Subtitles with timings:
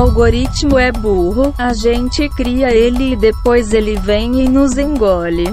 [0.00, 5.44] algoritmo é burro, a gente cria ele e depois ele vem e nos engole.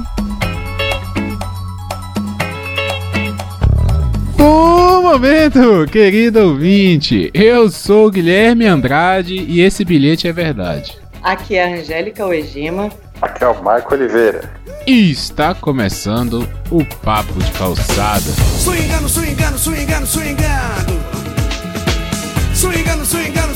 [4.37, 7.29] Bom momento, querido ouvinte.
[7.33, 10.97] Eu sou Guilherme Andrade e esse bilhete é verdade.
[11.21, 12.89] Aqui é a Angélica Oegima.
[13.21, 14.49] Aqui é o Marco Oliveira.
[14.85, 18.31] E está começando o Papo de Calçada.
[18.59, 21.07] Swingando, swingando, swingando, swingando.
[22.53, 23.55] Swingando, swingando,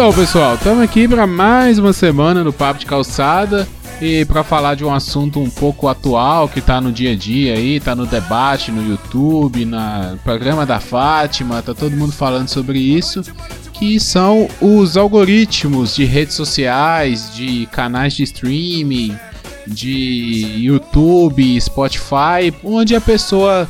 [0.00, 3.68] Então, pessoal, estamos aqui para mais uma semana no Papo de Calçada
[4.00, 7.52] e para falar de um assunto um pouco atual que tá no dia a dia
[7.52, 12.78] aí, tá no debate no YouTube, na programa da Fátima, tá todo mundo falando sobre
[12.78, 13.22] isso,
[13.74, 19.14] que são os algoritmos de redes sociais, de canais de streaming,
[19.66, 23.68] de YouTube, Spotify, onde a pessoa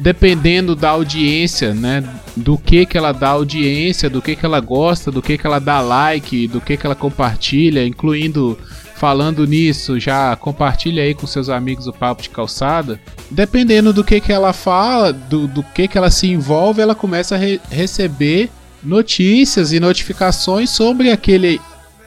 [0.00, 2.04] dependendo da audiência, né,
[2.36, 5.58] do que que ela dá audiência, do que que ela gosta, do que que ela
[5.58, 8.58] dá like, do que que ela compartilha, incluindo
[8.94, 13.00] falando nisso, já compartilha aí com seus amigos o papo de calçada.
[13.30, 17.34] Dependendo do que que ela fala, do, do que que ela se envolve, ela começa
[17.34, 18.50] a re- receber
[18.82, 21.60] notícias e notificações sobre aquele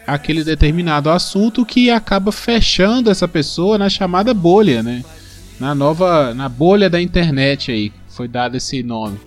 [0.05, 5.01] aquele determinado assunto que acaba fechando essa pessoa na chamada bolha, né?
[5.63, 9.17] Na nova na bolha da internet aí foi dado esse nome.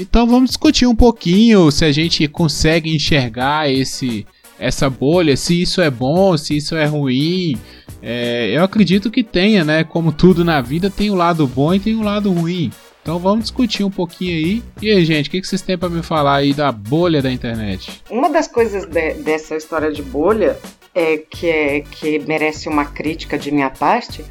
[0.00, 4.26] Então vamos discutir um pouquinho se a gente consegue enxergar esse
[4.58, 7.58] essa bolha se isso é bom se isso é ruim.
[8.02, 9.84] É, eu acredito que tenha né?
[9.84, 12.72] Como tudo na vida tem o lado bom e tem o lado ruim.
[13.02, 14.62] Então vamos discutir um pouquinho aí.
[14.80, 17.30] E aí gente o que, que vocês têm para me falar aí da bolha da
[17.30, 18.00] internet?
[18.10, 20.56] Uma das coisas de- dessa história de bolha
[20.94, 24.24] é que, é que merece uma crítica de minha parte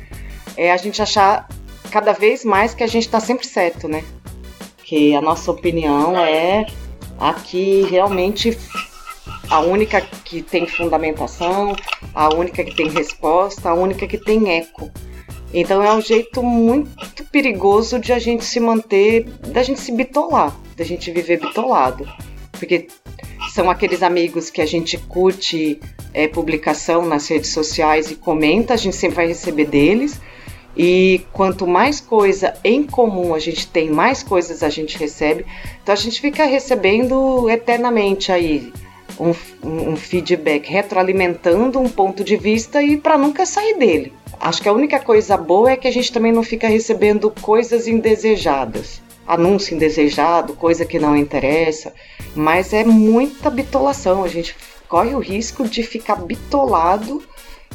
[0.57, 1.47] é a gente achar
[1.91, 4.03] cada vez mais que a gente está sempre certo, né?
[4.83, 6.65] Que a nossa opinião é
[7.19, 8.57] a que realmente
[9.49, 11.75] a única que tem fundamentação,
[12.13, 14.91] a única que tem resposta, a única que tem eco.
[15.53, 20.55] Então é um jeito muito perigoso de a gente se manter, da gente se bitolar,
[20.75, 22.07] da gente viver bitolado.
[22.51, 22.87] Porque
[23.53, 25.79] são aqueles amigos que a gente curte
[26.13, 30.19] é, publicação nas redes sociais e comenta, a gente sempre vai receber deles.
[30.75, 35.45] E quanto mais coisa em comum a gente tem, mais coisas a gente recebe.
[35.81, 38.73] Então a gente fica recebendo eternamente aí
[39.19, 39.33] um,
[39.63, 44.11] um- feedback, retroalimentando um ponto de vista e para nunca sair dele.
[44.39, 47.87] Acho que a única coisa boa é que a gente também não fica recebendo coisas
[47.87, 49.01] indesejadas.
[49.25, 51.93] Anúncio indesejado, coisa que não interessa.
[52.35, 54.23] Mas é muita bitolação.
[54.23, 54.55] A gente
[54.89, 57.23] corre o risco de ficar bitolado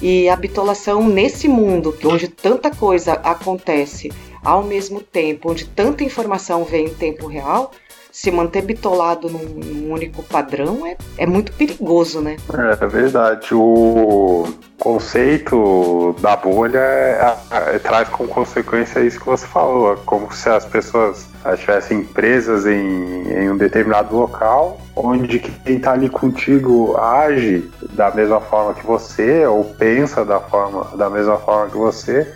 [0.00, 4.12] e a bitolação nesse mundo, onde tanta coisa acontece
[4.44, 7.72] ao mesmo tempo, onde tanta informação vem em tempo real,
[8.20, 12.36] se manter bitolado num, num único padrão é, é muito perigoso, né?
[12.52, 13.54] É, é verdade.
[13.54, 14.44] O
[14.76, 19.92] conceito da bolha é- é- traz como consequência isso que você falou.
[19.92, 25.92] É como se as pessoas estivessem presas em, em um determinado local, onde quem está
[25.92, 31.70] ali contigo age da mesma forma que você, ou pensa da, forma, da mesma forma
[31.70, 32.26] que você,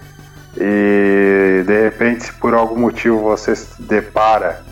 [0.57, 4.71] e de repente, se por algum motivo você se depara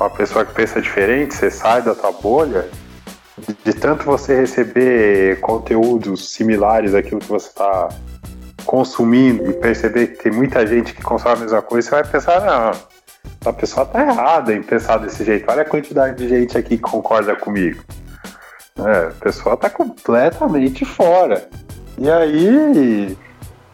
[0.00, 2.66] com uma pessoa que pensa diferente, você sai da tua bolha,
[3.36, 7.90] de, de tanto você receber conteúdos similares àquilo que você está
[8.64, 12.40] consumindo e perceber que tem muita gente que consome a mesma coisa, você vai pensar,
[12.40, 12.70] não,
[13.44, 15.44] a pessoa tá errada em pensar desse jeito.
[15.50, 17.84] Olha a quantidade de gente aqui que concorda comigo.
[18.78, 21.46] É, a pessoa tá completamente fora.
[21.98, 23.18] E aí,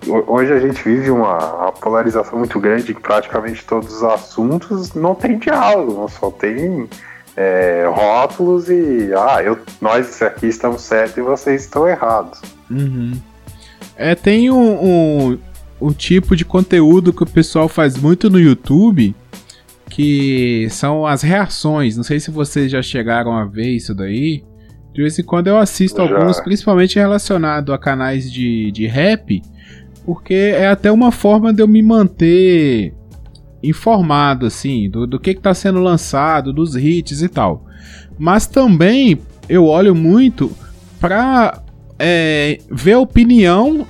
[0.07, 4.95] hoje a gente vive uma, uma polarização muito grande em praticamente todos os assuntos.
[4.95, 6.89] Não tem diálogo, só tem
[7.37, 12.41] é, rótulos e ah, eu, nós aqui estamos certos e vocês estão errados.
[12.71, 13.13] Uhum.
[13.97, 15.39] É, tem um, um,
[15.81, 19.15] um tipo de conteúdo que o pessoal faz muito no YouTube,
[19.91, 21.97] que são as reações.
[21.97, 24.45] Não sei se vocês já chegaram a ver isso daí.
[24.93, 26.17] De vez em quando eu assisto Já.
[26.17, 29.43] alguns, principalmente relacionado a canais de, de rap,
[30.07, 32.95] porque é até uma forma de eu me manter
[33.61, 37.67] informado, assim, do, do que está sendo lançado, dos hits e tal.
[38.17, 39.19] Mas também
[39.49, 40.53] eu olho muito
[41.01, 41.61] pra
[41.99, 43.85] é, ver a opinião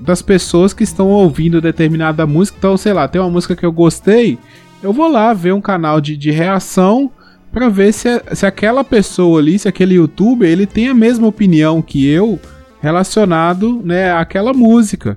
[0.00, 2.58] das pessoas que estão ouvindo determinada música.
[2.58, 4.38] Então, sei lá, tem uma música que eu gostei,
[4.82, 7.12] eu vou lá ver um canal de, de reação
[7.52, 11.80] para ver se, se aquela pessoa ali, se aquele youtuber, ele tem a mesma opinião
[11.80, 12.40] que eu
[12.80, 15.16] relacionado, né, àquela música.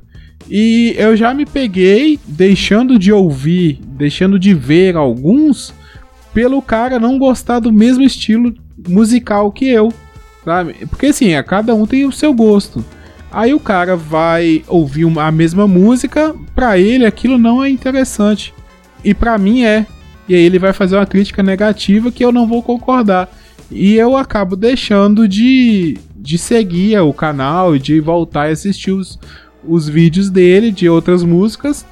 [0.49, 5.73] E eu já me peguei deixando de ouvir, deixando de ver alguns
[6.33, 8.53] pelo cara não gostar do mesmo estilo
[8.87, 9.93] musical que eu,
[10.43, 10.73] sabe?
[10.89, 12.83] Porque assim, a cada um tem o seu gosto.
[13.31, 18.53] Aí o cara vai ouvir uma, a mesma música, pra ele aquilo não é interessante.
[19.03, 19.85] E pra mim é.
[20.27, 23.29] E aí ele vai fazer uma crítica negativa que eu não vou concordar.
[23.71, 29.19] E eu acabo deixando de, de seguir o canal e de voltar a assistir os,
[29.67, 31.85] os vídeos dele de outras músicas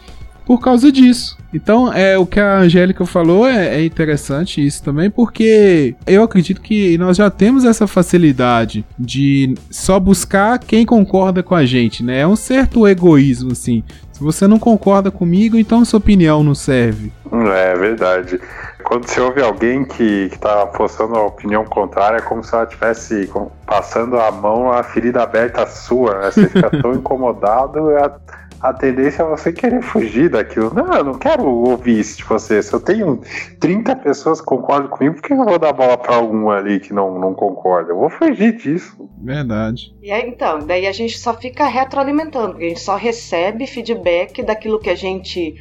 [0.46, 1.38] por causa disso.
[1.54, 6.62] Então, é o que a Angélica falou é, é, interessante isso também, porque eu acredito
[6.62, 12.20] que nós já temos essa facilidade de só buscar quem concorda com a gente, né?
[12.20, 13.84] É um certo egoísmo, assim.
[14.14, 17.12] Se você não concorda comigo, então sua opinião não serve.
[17.32, 18.40] É verdade.
[18.82, 23.30] Quando você ouve alguém que, está postando uma opinião contrária, é como se ela estivesse
[23.66, 26.20] passando a mão na ferida aberta sua.
[26.20, 26.32] Né?
[26.32, 28.20] Você fica tão incomodado, a,
[28.62, 30.72] a tendência é você querer fugir daquilo.
[30.74, 32.62] Não, eu não quero ouvir isso de você.
[32.62, 33.20] Se eu tenho
[33.60, 36.94] 30 pessoas que concordam comigo, por que eu vou dar bola para algum ali que
[36.94, 37.92] não, não concorda?
[37.92, 39.10] Eu vou fugir disso.
[39.18, 39.96] Verdade.
[40.02, 44.44] E aí, então, daí a gente só fica retroalimentando, porque a gente só recebe feedback
[44.44, 45.56] daquilo que a gente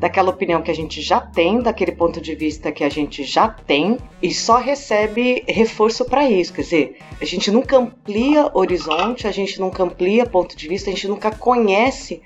[0.00, 3.46] daquela opinião que a gente já tem, daquele ponto de vista que a gente já
[3.48, 6.54] tem, e só recebe reforço para isso.
[6.54, 10.94] Quer dizer, a gente nunca amplia horizonte, a gente nunca amplia ponto de vista, a
[10.94, 12.22] gente nunca conhece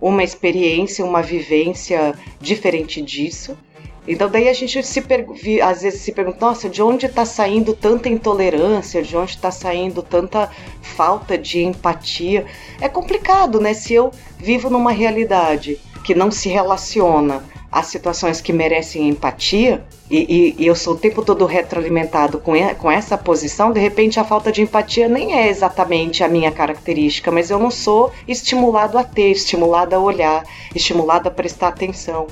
[0.00, 3.58] uma experiência, uma vivência diferente disso.
[4.06, 5.02] Então daí a gente se
[5.60, 10.00] às vezes se pergunta, nossa, de onde está saindo tanta intolerância, de onde está saindo
[10.00, 10.48] tanta
[10.80, 12.46] falta de empatia?
[12.80, 13.74] É complicado, né?
[13.74, 20.18] Se eu vivo numa realidade que não se relaciona às situações que merecem empatia, e,
[20.18, 24.24] e, e, eu sou o tempo todo retroalimentado com, com essa posição, de repente a
[24.24, 29.02] falta de empatia nem é exatamente a minha característica, mas eu não sou estimulado a
[29.02, 32.28] ter, estimulado a olhar, estimulado a prestar atenção.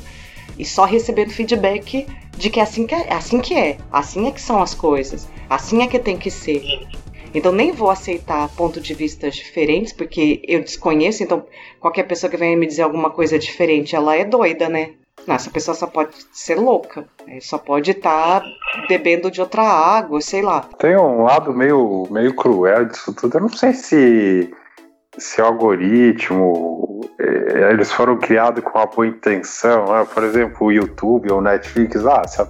[0.56, 2.06] E só recebendo feedback
[2.38, 5.26] de que é assim que é, assim que é, assim é que são as coisas,
[5.50, 6.62] assim é que tem que ser.
[7.34, 11.44] Então nem vou aceitar pontos de vista diferentes, porque eu desconheço, então
[11.80, 14.92] qualquer pessoa que venha me dizer alguma coisa diferente, ela é doida, né?
[15.26, 17.38] Não, essa pessoa só pode ser louca, né?
[17.40, 18.46] só pode estar tá
[18.88, 20.68] bebendo de outra água, sei lá.
[20.78, 23.38] Tem um lado meio, meio cruel disso tudo.
[23.38, 24.52] Eu não sei se,
[25.16, 29.86] se o algoritmo eh, eles foram criados com uma boa intenção.
[29.86, 30.06] Né?
[30.12, 32.48] Por exemplo, o YouTube ou o Netflix, ah, se a,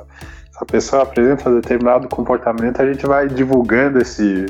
[0.56, 4.46] a pessoa apresenta determinado comportamento, a gente vai divulgando esse,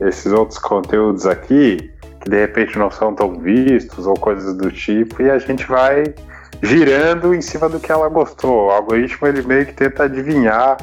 [0.00, 1.90] esses outros conteúdos aqui,
[2.20, 6.14] que de repente não são tão vistos ou coisas do tipo, e a gente vai
[6.62, 8.66] girando em cima do que ela gostou.
[8.66, 10.76] O algoritmo ele meio que tenta adivinhar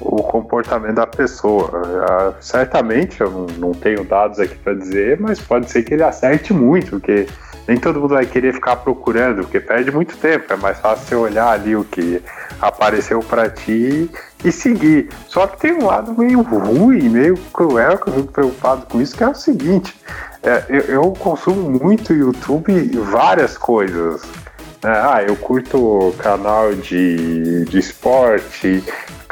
[0.00, 1.70] o comportamento da pessoa.
[1.70, 6.52] Uh, certamente, eu não tenho dados aqui para dizer, mas pode ser que ele acerte
[6.52, 7.26] muito, porque
[7.66, 10.52] nem todo mundo vai querer ficar procurando, porque perde muito tempo.
[10.52, 12.22] É mais fácil você olhar ali o que
[12.60, 14.10] apareceu para ti
[14.44, 15.08] e seguir.
[15.28, 19.16] Só que tem um lado meio ruim, meio cruel que eu fico preocupado com isso,
[19.16, 19.94] que é o seguinte:
[20.42, 24.22] é, eu, eu, consumo muito YouTube várias coisas.
[24.82, 24.90] Né?
[24.90, 28.82] Ah, eu curto canal de, de esporte,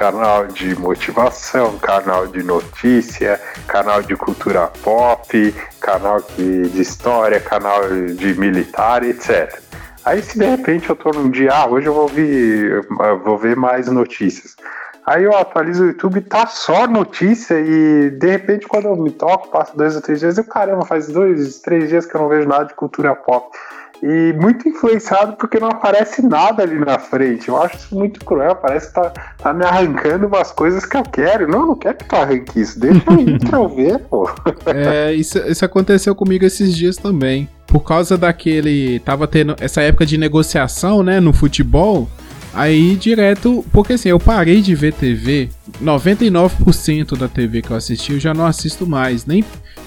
[0.01, 7.83] canal de motivação, canal de notícia, canal de cultura pop, canal de história, canal
[8.17, 9.61] de militar, etc.
[10.03, 12.81] Aí se de repente eu tô num dia, ah, hoje eu vou ver,
[13.23, 14.57] vou ver mais notícias.
[15.05, 19.51] Aí eu atualizo o YouTube, tá só notícia e de repente quando eu me toco,
[19.51, 22.49] passo dois ou três dias, eu caramba, faz dois, três dias que eu não vejo
[22.49, 23.55] nada de cultura pop.
[24.03, 27.49] E muito influenciado porque não aparece nada ali na frente.
[27.49, 28.57] Eu acho isso muito cruel.
[28.57, 31.47] Parece que tá, tá me arrancando umas coisas que eu quero.
[31.47, 32.81] Não, não quero que tu arranque isso.
[32.81, 34.29] Deixa eu ir pra eu ver, pô.
[34.67, 37.47] É, isso, isso aconteceu comigo esses dias também.
[37.67, 39.01] Por causa daquele.
[39.01, 42.09] Tava tendo essa época de negociação, né, no futebol.
[42.53, 45.49] Aí direto, porque assim, eu parei de ver TV,
[45.81, 49.45] 99% da TV que eu assisti eu já não assisto mais, nem,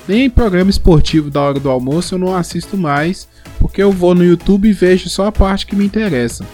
[0.08, 3.28] nem programa esportivo da hora do almoço eu não assisto mais,
[3.64, 6.46] porque eu vou no YouTube e vejo só a parte que me interessa,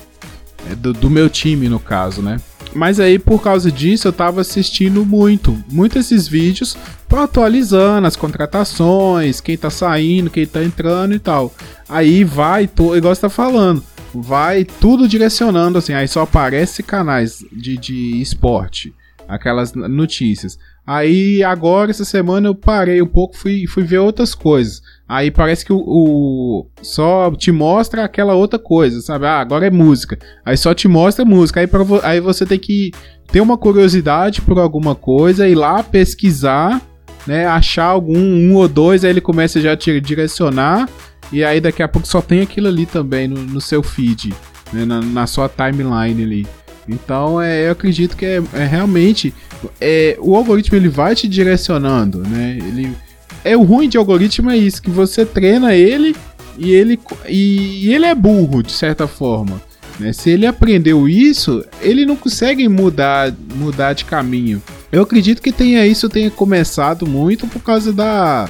[0.70, 2.40] é do, do meu time no caso, né?
[2.72, 8.16] Mas aí por causa disso eu tava assistindo muito, muito esses vídeos para atualizando as
[8.16, 11.52] contratações, quem tá saindo, quem tá entrando e tal.
[11.90, 17.44] Aí vai, tô, igual você tá falando, vai tudo direcionando assim, aí só aparece canais
[17.52, 18.94] de, de esporte,
[19.28, 20.60] aquelas notícias.
[20.92, 24.82] Aí agora, essa semana, eu parei um pouco fui fui ver outras coisas.
[25.08, 29.28] Aí parece que o, o, só te mostra aquela outra coisa, sabe?
[29.28, 30.18] Ah, agora é música.
[30.44, 31.60] Aí só te mostra música.
[31.60, 32.92] Aí, pra, aí você tem que
[33.32, 36.82] ter uma curiosidade por alguma coisa, ir lá pesquisar,
[37.28, 37.46] né?
[37.46, 40.90] Achar algum um ou dois, aí ele começa já a te direcionar.
[41.32, 44.34] E aí daqui a pouco só tem aquilo ali também no, no seu feed,
[44.74, 44.86] né?
[44.86, 46.48] na, na sua timeline ali.
[46.90, 49.34] Então é, eu acredito que é, é realmente
[49.80, 52.58] é, o algoritmo ele vai te direcionando, né?
[52.58, 52.96] Ele
[53.44, 56.16] é o ruim de algoritmo é isso que você treina ele
[56.58, 59.62] e ele e ele é burro de certa forma.
[60.00, 60.14] Né?
[60.14, 64.62] Se ele aprendeu isso, ele não consegue mudar mudar de caminho.
[64.92, 68.50] Eu acredito que tenha isso tenha começado muito por causa da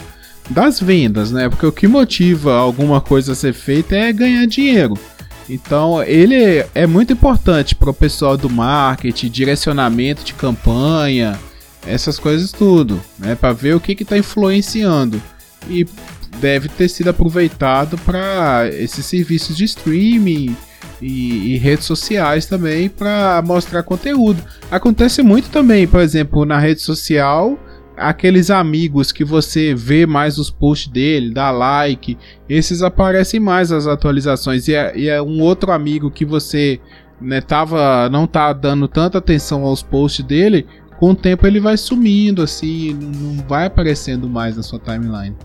[0.49, 1.47] das vendas, né?
[1.47, 4.97] Porque o que motiva alguma coisa a ser feita é ganhar dinheiro.
[5.49, 11.39] Então, ele é muito importante para o pessoal do marketing, direcionamento de campanha,
[11.85, 13.35] essas coisas tudo, né?
[13.35, 15.21] Para ver o que está influenciando.
[15.67, 15.87] E
[16.39, 20.55] deve ter sido aproveitado para esses serviços de streaming
[21.01, 24.41] e, e redes sociais também para mostrar conteúdo.
[24.69, 27.57] Acontece muito também, por exemplo, na rede social
[27.99, 33.87] aqueles amigos que você vê mais os posts dele, dá like, esses aparecem mais as
[33.87, 34.67] atualizações.
[34.67, 36.79] E é, e é um outro amigo que você
[37.19, 40.65] né, tava, não tá dando tanta atenção aos posts dele,
[40.99, 45.35] com o tempo ele vai sumindo, assim, não vai aparecendo mais na sua timeline.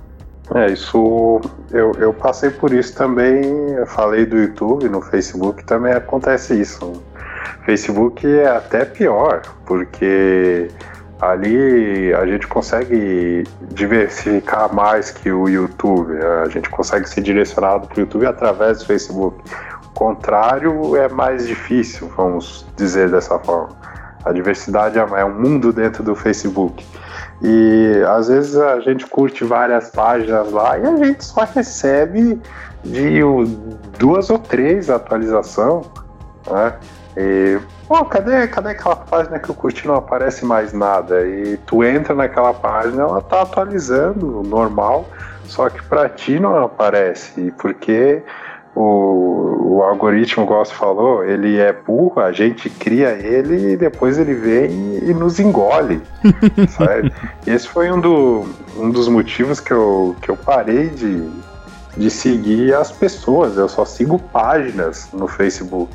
[0.54, 3.42] É, isso eu, eu passei por isso também.
[3.76, 6.92] Eu falei do YouTube, no Facebook também acontece isso.
[7.64, 10.68] Facebook é até pior, porque
[11.30, 16.14] ali a gente consegue diversificar mais que o YouTube.
[16.44, 19.42] A gente consegue ser direcionado para o YouTube através do Facebook.
[19.84, 23.76] O contrário é mais difícil, vamos dizer dessa forma.
[24.24, 26.84] A diversidade é um mundo dentro do Facebook.
[27.42, 32.40] E às vezes a gente curte várias páginas lá e a gente só recebe
[32.82, 33.20] de
[33.98, 35.86] duas ou três atualizações.
[36.50, 36.74] Né?
[37.16, 41.26] E Pô, cadê, cadê aquela página que eu curti não aparece mais nada?
[41.26, 45.06] E tu entra naquela página, ela tá atualizando, normal,
[45.44, 48.22] só que para ti não aparece, porque
[48.74, 54.18] o, o algoritmo, como você falou, ele é burro, a gente cria ele e depois
[54.18, 56.00] ele vem e, e nos engole.
[56.70, 57.12] sabe?
[57.46, 61.28] Esse foi um, do, um dos motivos que eu, que eu parei de,
[61.98, 65.92] de seguir as pessoas, eu só sigo páginas no Facebook.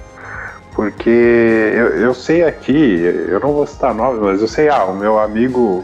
[0.80, 4.96] Porque eu, eu sei aqui, eu não vou citar nome, mas eu sei, ah, o
[4.96, 5.84] meu amigo,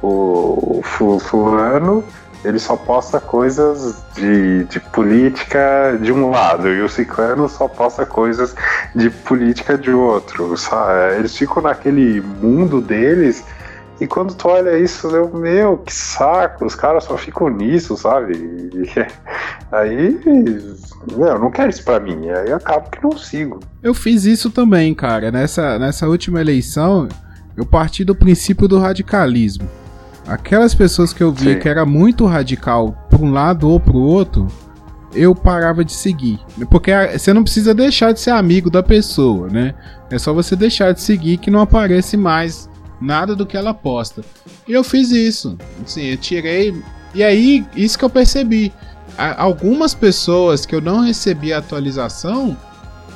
[0.00, 2.02] o, o fulano,
[2.42, 8.06] ele só posta coisas de, de política de um lado e o ciclano só posta
[8.06, 8.56] coisas
[8.94, 10.56] de política de outro.
[10.56, 11.16] Sabe?
[11.18, 13.44] Eles ficam naquele mundo deles
[14.00, 18.32] e quando tu olha isso, eu, meu, que saco, os caras só ficam nisso, sabe?
[18.34, 18.82] E,
[19.70, 20.18] aí,
[21.16, 23.60] meu, eu não quero isso pra mim, aí acabo que não sigo.
[23.82, 25.30] Eu fiz isso também, cara.
[25.30, 27.08] Nessa, nessa última eleição,
[27.54, 29.68] eu parti do princípio do radicalismo.
[30.26, 31.60] Aquelas pessoas que eu via Sim.
[31.60, 34.46] que era muito radical para um lado ou para o outro,
[35.14, 36.40] eu parava de seguir.
[36.70, 39.74] Porque você não precisa deixar de ser amigo da pessoa, né?
[40.10, 42.69] É só você deixar de seguir que não aparece mais
[43.00, 44.22] nada do que ela posta.
[44.68, 45.56] E eu fiz isso.
[45.84, 46.74] Assim, eu tirei.
[47.14, 48.72] E aí, isso que eu percebi.
[49.36, 52.56] Algumas pessoas que eu não recebi atualização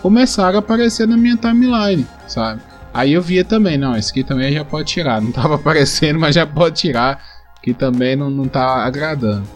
[0.03, 2.61] começaram a aparecer na minha timeline, sabe?
[2.93, 5.21] Aí eu via também, não, esse aqui também já pode tirar.
[5.21, 7.23] Não tava aparecendo, mas já pode tirar,
[7.62, 9.49] que também não, não tá agradando.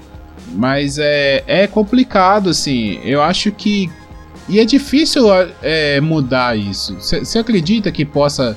[0.55, 2.99] Mas é, é complicado, assim.
[3.05, 3.91] Eu acho que.
[4.49, 5.27] E é difícil
[5.63, 6.95] é, mudar isso.
[6.99, 8.57] Você acredita que possa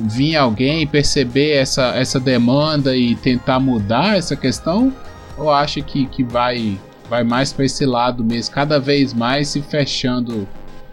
[0.00, 4.92] vir alguém perceber essa, essa demanda e tentar mudar essa questão?
[5.36, 6.78] Ou acha que, que vai,
[7.08, 10.46] vai mais para esse lado mesmo, cada vez mais se fechando,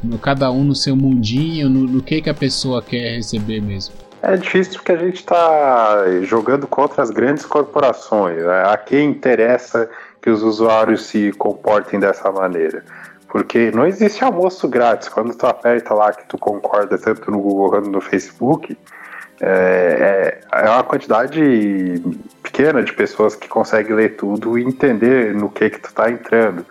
[0.03, 3.95] no, cada um no seu mundinho, no, no que, que a pessoa quer receber mesmo?
[4.21, 8.43] É difícil porque a gente está jogando contra as grandes corporações.
[8.43, 8.63] Né?
[8.65, 9.89] A quem interessa
[10.21, 12.83] que os usuários se comportem dessa maneira?
[13.29, 15.09] Porque não existe almoço grátis.
[15.09, 18.77] Quando tu aperta lá que tu concorda tanto no Google quanto no Facebook,
[19.39, 22.01] é, é, é uma quantidade
[22.41, 26.65] pequena de pessoas que conseguem ler tudo e entender no que que tu tá entrando.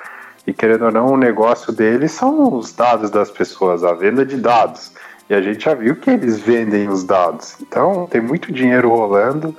[0.46, 4.36] E querendo ou não, o negócio deles são os dados das pessoas, a venda de
[4.36, 4.92] dados.
[5.28, 7.56] E a gente já viu que eles vendem os dados.
[7.60, 9.54] Então tem muito dinheiro rolando.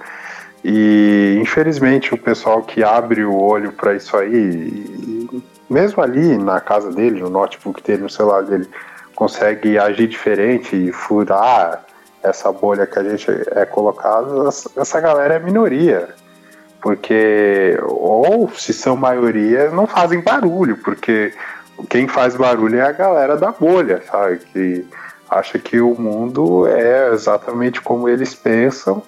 [0.64, 5.30] E infelizmente o pessoal que abre o olho para isso aí,
[5.70, 8.68] mesmo ali na casa dele, no notebook dele, no celular dele,
[9.16, 11.87] consegue agir diferente e furar
[12.24, 16.10] essa bolha que a gente é colocado, essa galera é minoria.
[16.82, 21.34] Porque, ou se são maioria, não fazem barulho, porque
[21.90, 24.38] quem faz barulho é a galera da bolha, sabe?
[24.38, 24.88] Que
[25.30, 29.02] acha que o mundo é exatamente como eles pensam.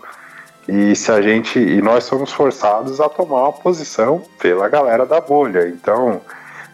[0.67, 1.57] E se a gente.
[1.59, 5.67] E nós somos forçados a tomar uma posição pela galera da bolha.
[5.67, 6.21] Então,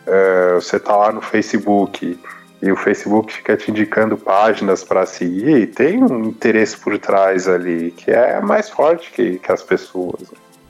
[0.06, 2.20] é, você tá lá no Facebook
[2.66, 7.48] e o Facebook fica te indicando páginas para seguir, e tem um interesse por trás
[7.48, 10.24] ali que é mais forte que, que as pessoas.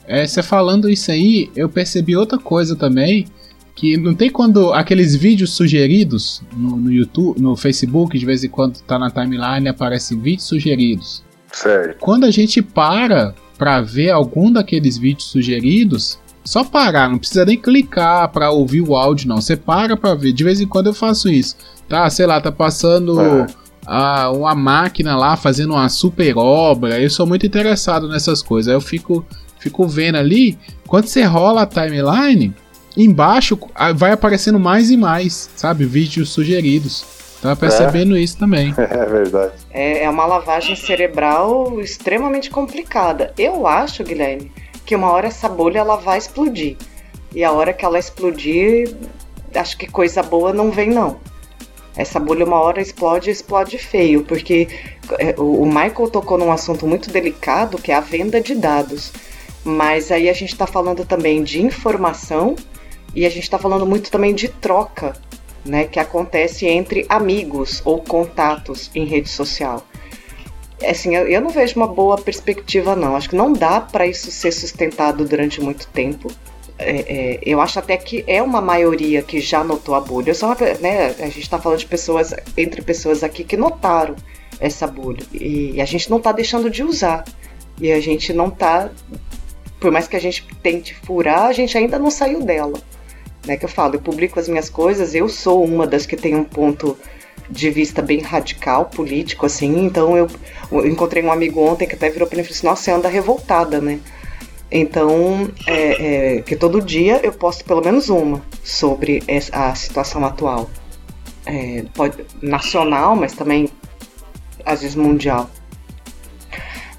[0.06, 3.25] É, você falando isso aí, eu percebi outra coisa também,
[3.74, 8.50] que não tem quando aqueles vídeos sugeridos no, no YouTube, no Facebook, de vez em
[8.50, 11.24] quando tá na timeline aparecem vídeos sugeridos.
[11.54, 11.98] Certo.
[12.00, 17.58] Quando a gente para para ver algum daqueles vídeos sugeridos, só parar, não precisa nem
[17.58, 19.42] clicar para ouvir o áudio não.
[19.42, 20.32] Você para para ver.
[20.32, 21.58] De vez em quando eu faço isso.
[21.90, 23.48] Tá, sei lá, tá passando é.
[23.86, 27.02] a, uma máquina lá fazendo uma super obra.
[27.02, 28.70] Eu sou muito interessado nessas coisas.
[28.70, 29.25] Aí eu fico
[29.60, 30.56] fico vendo ali.
[30.86, 32.54] Quando você rola a timeline,
[32.96, 33.58] embaixo
[33.96, 35.86] vai aparecendo mais e mais, sabe?
[35.86, 37.04] Vídeos sugeridos.
[37.42, 38.22] Tava percebendo é.
[38.22, 38.74] isso também.
[38.78, 39.54] É verdade.
[39.72, 43.34] É, é uma lavagem cerebral extremamente complicada.
[43.38, 44.52] Eu acho, Guilherme,
[44.86, 46.77] que uma hora essa bolha ela vai explodir.
[47.34, 48.96] E a hora que ela explodir,
[49.54, 51.20] acho que coisa boa não vem não.
[51.98, 54.68] Essa bolha uma hora explode, explode feio, porque
[55.18, 59.12] é, o Michael tocou num assunto muito delicado, que é a venda de dados.
[59.63, 62.56] Mas aí a gente está falando também de informação
[63.15, 65.13] e a gente está falando muito também de troca,
[65.65, 69.84] né, que acontece entre amigos ou contatos em rede social.
[70.84, 73.15] Assim, eu, eu não vejo uma boa perspectiva, não.
[73.15, 76.29] Acho que não dá para isso ser sustentado durante muito tempo.
[76.77, 80.34] É, é, eu acho até que é uma maioria que já notou a bolha.
[80.41, 84.15] Uma, né, a gente está falando de pessoas, entre pessoas aqui que notaram
[84.60, 85.24] essa bolha.
[85.34, 87.24] E, e a gente não está deixando de usar.
[87.79, 88.89] E a gente não está
[89.86, 92.79] por mais que a gente tente furar, a gente ainda não saiu dela.
[93.46, 96.34] Né, que eu falo, eu publico as minhas coisas, eu sou uma das que tem
[96.34, 96.98] um ponto
[97.50, 100.28] de vista bem radical, político, assim, então eu,
[100.72, 102.92] eu encontrei um amigo ontem que até virou para mim e falou assim, nossa, você
[102.92, 104.00] anda revoltada, né?
[104.72, 110.70] Então, é, é, que todo dia eu posto pelo menos uma sobre a situação atual.
[111.46, 113.70] É, pode, nacional, mas também
[114.66, 115.50] às vezes mundial.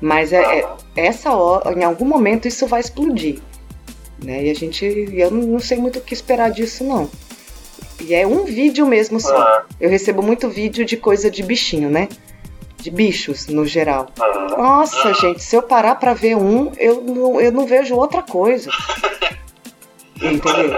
[0.01, 3.41] Mas é, é, essa hora, em algum momento isso vai explodir.
[4.23, 4.47] Né?
[4.47, 4.85] E a gente.
[5.13, 7.11] Eu não sei muito o que esperar disso, não.
[8.01, 9.37] E é um vídeo mesmo só.
[9.37, 9.65] Ah.
[9.81, 12.09] Eu recebo muito vídeo de coisa de bichinho, né?
[12.77, 14.09] De bichos, no geral.
[14.21, 14.57] Ah.
[14.57, 18.71] Nossa, gente, se eu parar pra ver um, eu não, eu não vejo outra coisa.
[20.21, 20.73] Entendeu?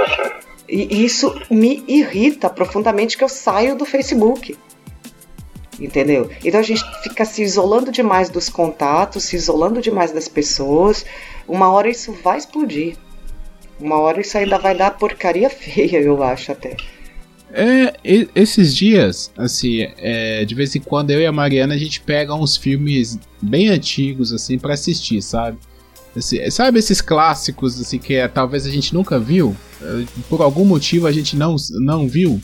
[0.68, 4.57] E isso me irrita profundamente que eu saio do Facebook
[5.81, 6.31] entendeu?
[6.44, 11.04] Então a gente fica se isolando demais dos contatos, se isolando demais das pessoas.
[11.46, 12.96] Uma hora isso vai explodir.
[13.81, 16.76] Uma hora isso ainda vai dar porcaria feia, eu acho até.
[17.52, 17.94] É,
[18.34, 22.34] esses dias, assim, é, de vez em quando eu e a Mariana a gente pega
[22.34, 25.58] uns filmes bem antigos, assim, para assistir, sabe?
[26.14, 29.56] Assim, sabe esses clássicos, assim, que é, talvez a gente nunca viu?
[29.80, 32.40] É, por algum motivo a gente não, não viu?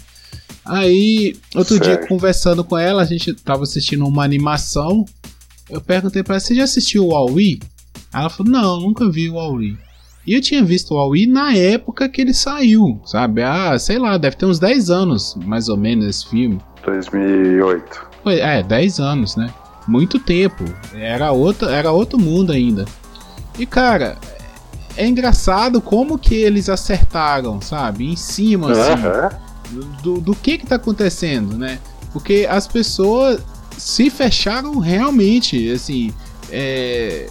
[0.65, 5.05] Aí, outro dia, conversando com ela, a gente tava assistindo uma animação.
[5.69, 7.61] Eu perguntei pra ela: Você já assistiu o Huawei?
[8.13, 9.77] Ela falou: Não, nunca vi o Huawei.
[10.27, 13.43] E eu tinha visto o Huawei na época que ele saiu, sabe?
[13.43, 16.61] Ah, sei lá, deve ter uns 10 anos, mais ou menos, esse filme.
[16.85, 18.07] 2008.
[18.27, 19.53] É, 10 anos, né?
[19.87, 20.65] Muito tempo.
[20.95, 22.87] Era outro, era outro mundo ainda.
[23.59, 24.17] E cara,
[24.97, 28.07] é engraçado como que eles acertaram, sabe?
[28.07, 29.37] Em cima, assim
[30.03, 31.79] do, do que que tá acontecendo, né?
[32.13, 33.41] Porque as pessoas
[33.77, 36.13] se fecharam realmente, assim,
[36.51, 37.29] é,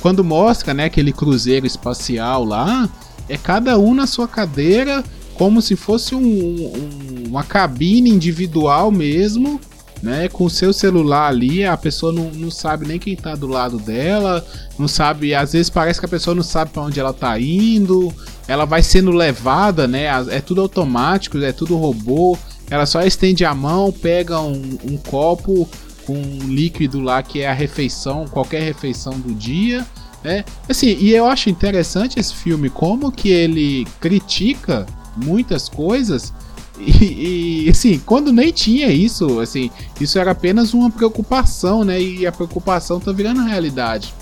[0.00, 2.88] quando mostra, né, aquele cruzeiro espacial lá,
[3.28, 9.60] é cada um na sua cadeira, como se fosse um, um, uma cabine individual mesmo,
[10.02, 10.28] né?
[10.28, 14.44] Com seu celular ali, a pessoa não, não sabe nem quem tá do lado dela,
[14.76, 18.12] não sabe, às vezes parece que a pessoa não sabe para onde ela tá indo,
[18.48, 20.06] ela vai sendo levada, né?
[20.30, 22.36] É tudo automático, é tudo robô.
[22.68, 25.68] Ela só estende a mão, pega um, um copo
[26.06, 29.86] com um líquido lá que é a refeição, qualquer refeição do dia.
[30.22, 30.44] Né?
[30.68, 34.86] Assim, e eu acho interessante esse filme, como que ele critica
[35.16, 36.32] muitas coisas
[36.78, 42.00] e, e, assim, quando nem tinha isso, assim, isso era apenas uma preocupação, né?
[42.00, 44.12] E a preocupação tá virando realidade.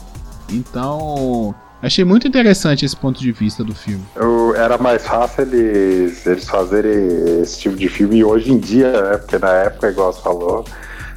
[0.50, 4.04] Então, achei muito interessante esse ponto de vista do filme.
[4.16, 9.16] Eu, era mais fácil eles, eles fazerem esse tipo de filme hoje em dia, né?
[9.16, 10.64] Porque na época, igual você falou,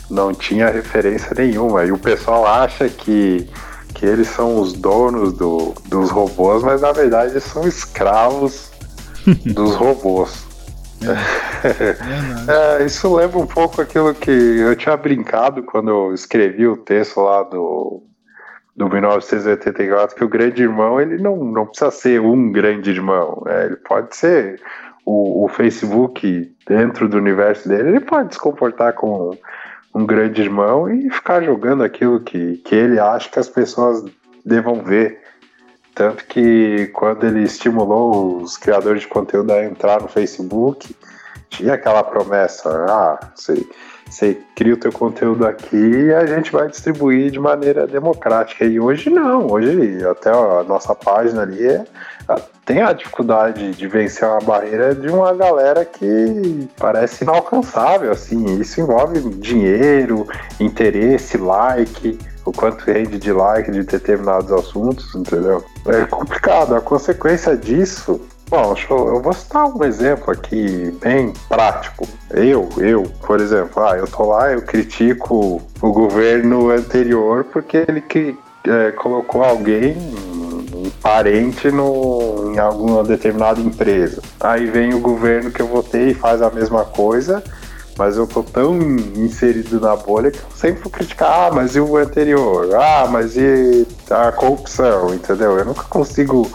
[0.10, 1.86] não tinha referência nenhuma.
[1.86, 3.48] E o pessoal acha que,
[3.94, 8.72] que eles são os donos do, dos robôs, mas na verdade são escravos
[9.54, 10.46] dos robôs.
[11.04, 12.80] É.
[12.82, 17.22] é, isso lembra um pouco aquilo que eu tinha brincado quando eu escrevi o texto
[17.22, 18.04] lá do,
[18.76, 23.66] do 1984, que o grande irmão ele não, não precisa ser um grande irmão, né?
[23.66, 24.62] ele pode ser
[25.06, 29.38] o, o Facebook dentro do universo dele, ele pode se comportar como
[29.94, 34.04] um grande irmão e ficar jogando aquilo que, que ele acha que as pessoas
[34.44, 35.22] devam ver.
[35.94, 40.96] Tanto que quando ele estimulou os criadores de conteúdo a entrar no Facebook,
[41.50, 43.64] tinha aquela promessa, ah, você,
[44.10, 48.66] você cria o teu conteúdo aqui e a gente vai distribuir de maneira democrática.
[48.66, 51.86] E hoje não, hoje até a nossa página ali é,
[52.66, 58.60] tem a dificuldade de vencer uma barreira de uma galera que parece inalcançável, assim.
[58.60, 60.28] Isso envolve dinheiro,
[60.60, 65.64] interesse, like, o quanto rende de like de determinados assuntos, entendeu?
[65.88, 66.76] É complicado.
[66.76, 68.22] A consequência disso
[68.54, 72.08] Bom, eu vou citar um exemplo aqui bem prático.
[72.30, 78.00] Eu, eu, por exemplo, ah, eu tô lá, eu critico o governo anterior porque ele
[78.00, 78.38] que,
[78.68, 84.22] é, colocou alguém, um parente, no, em alguma determinada empresa.
[84.40, 87.44] Aí vem o governo que eu votei e faz a mesma coisa
[87.98, 88.76] mas eu tô tão
[89.16, 92.74] inserido na bolha que eu sempre vou criticar, ah, mas e o anterior?
[92.76, 95.60] Ah, mas e a corrupção, entendeu?
[95.60, 96.50] Eu nunca consigo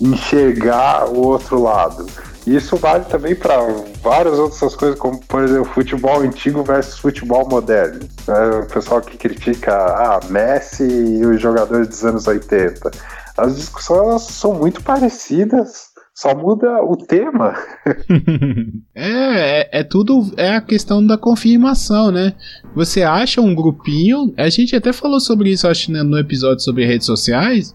[0.00, 2.06] enxergar o outro lado.
[2.46, 3.56] Isso vale também para
[4.00, 8.06] várias outras coisas, como por exemplo, futebol antigo versus futebol moderno.
[8.28, 12.88] É, o pessoal que critica ah, Messi e os jogadores dos anos 80.
[13.36, 17.54] As discussões são muito parecidas, só muda o tema.
[18.94, 22.32] é, é, é, tudo é a questão da confirmação, né?
[22.76, 27.06] Você acha um grupinho, a gente até falou sobre isso acho no episódio sobre redes
[27.06, 27.74] sociais,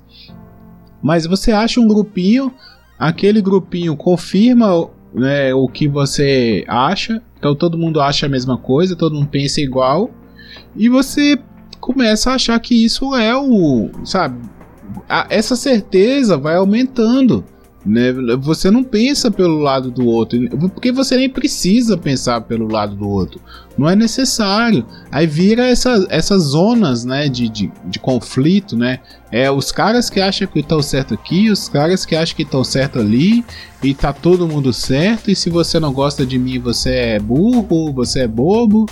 [1.02, 2.54] mas você acha um grupinho,
[2.98, 8.96] aquele grupinho confirma né, o que você acha, então todo mundo acha a mesma coisa,
[8.96, 10.12] todo mundo pensa igual,
[10.76, 11.38] e você
[11.80, 13.90] começa a achar que isso é o.
[14.06, 14.42] Sabe?
[15.10, 17.44] A, essa certeza vai aumentando.
[17.84, 18.14] Né?
[18.40, 20.40] Você não pensa pelo lado do outro,
[20.70, 23.42] porque você nem precisa pensar pelo lado do outro.
[23.76, 24.86] Não é necessário.
[25.12, 29.00] Aí vira essa, essas zonas né, de, de, de conflito, né?
[29.32, 32.64] É os caras que acham que estão certo aqui, os caras que acham que estão
[32.64, 33.44] certo ali,
[33.82, 37.92] e tá todo mundo certo, e se você não gosta de mim, você é burro,
[37.92, 38.86] você é bobo.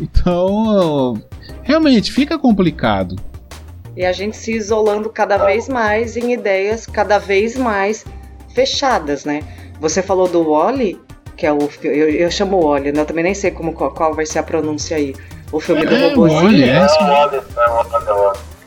[0.00, 1.20] Então,
[1.62, 3.16] realmente fica complicado.
[3.94, 8.04] E a gente se isolando cada vez mais em ideias cada vez mais
[8.54, 9.42] fechadas, né?
[9.80, 11.00] Você falou do Wally,
[11.36, 13.00] que é o eu, eu chamo Wally, né?
[13.00, 15.14] Eu também nem sei como qual, qual vai ser a pronúncia aí.
[15.52, 16.42] O filme é, do robôzinho.
[16.42, 16.86] Wally, é,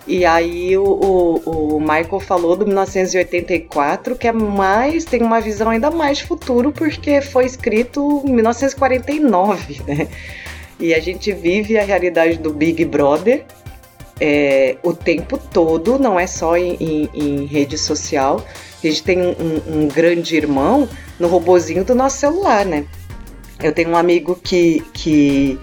[0.06, 5.69] e aí o, o, o, Michael falou do 1984, que é mais, tem uma visão
[5.69, 10.08] ainda mais de futuro, porque foi escrito em 1949, né?
[10.78, 13.46] E a gente vive a realidade do Big Brother
[14.19, 18.46] é, o tempo todo, não é só em, em, em rede social.
[18.88, 20.88] A gente tem um, um, grande irmão
[21.19, 22.86] no robozinho do nosso celular, né?
[23.62, 25.60] Eu tenho um amigo que, que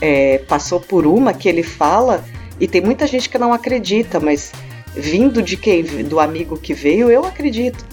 [0.00, 2.24] é, passou por uma que ele fala,
[2.60, 4.52] e tem muita gente que não acredita, mas
[4.94, 5.82] vindo de quem?
[5.82, 7.84] Do amigo que veio, eu acredito.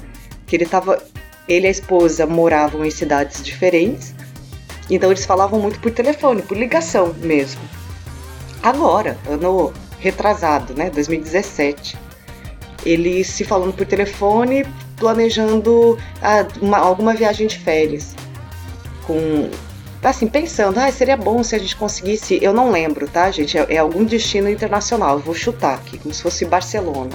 [0.46, 1.02] Que ele tava.
[1.48, 4.16] Ele e a esposa moravam em cidades diferentes,
[4.90, 7.62] então eles falavam muito por telefone, por ligação mesmo.
[8.64, 10.90] Agora, ano retrasado, né?
[10.90, 12.05] 2017
[12.86, 14.66] ele se falando por telefone,
[14.98, 18.16] planejando ah, uma, alguma viagem de férias.
[19.06, 19.50] Com.
[20.04, 22.38] Assim, pensando, ah, seria bom se a gente conseguisse.
[22.42, 23.58] Eu não lembro, tá, gente?
[23.58, 25.18] É, é algum destino internacional.
[25.18, 27.12] Vou chutar aqui, como se fosse Barcelona.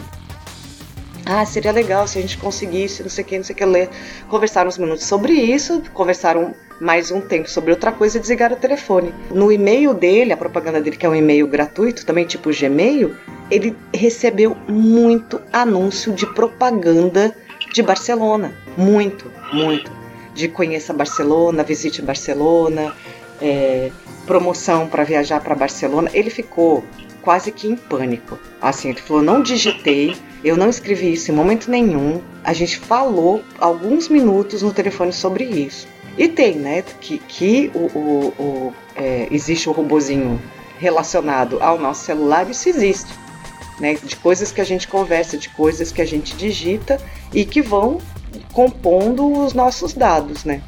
[1.24, 3.64] Ah, seria legal se a gente conseguisse, não sei o que, não sei o que,
[3.64, 3.88] ler.
[4.28, 8.58] Conversaram uns minutos sobre isso, conversaram mais um tempo sobre outra coisa e desligaram o
[8.58, 9.14] telefone.
[9.30, 13.14] No e-mail dele, a propaganda dele, que é um e-mail gratuito, também tipo Gmail,
[13.50, 17.36] ele recebeu muito anúncio de propaganda
[17.72, 18.54] de Barcelona.
[18.76, 19.92] Muito, muito.
[20.34, 22.94] De conheça Barcelona, visite Barcelona,
[23.42, 23.90] é,
[24.26, 26.10] promoção para viajar para Barcelona.
[26.14, 26.84] Ele ficou
[27.20, 28.38] quase que em pânico.
[28.60, 32.22] Assim, ele falou: não digitei, eu não escrevi isso em momento nenhum.
[32.42, 35.86] A gente falou alguns minutos no telefone sobre isso.
[36.18, 40.40] E tem, né, que, que o, o, o é, existe o robozinho
[40.78, 43.12] relacionado ao nosso celular, isso existe.
[43.78, 47.00] Né, de coisas que a gente conversa, de coisas que a gente digita
[47.32, 47.98] e que vão
[48.52, 50.62] compondo os nossos dados, né?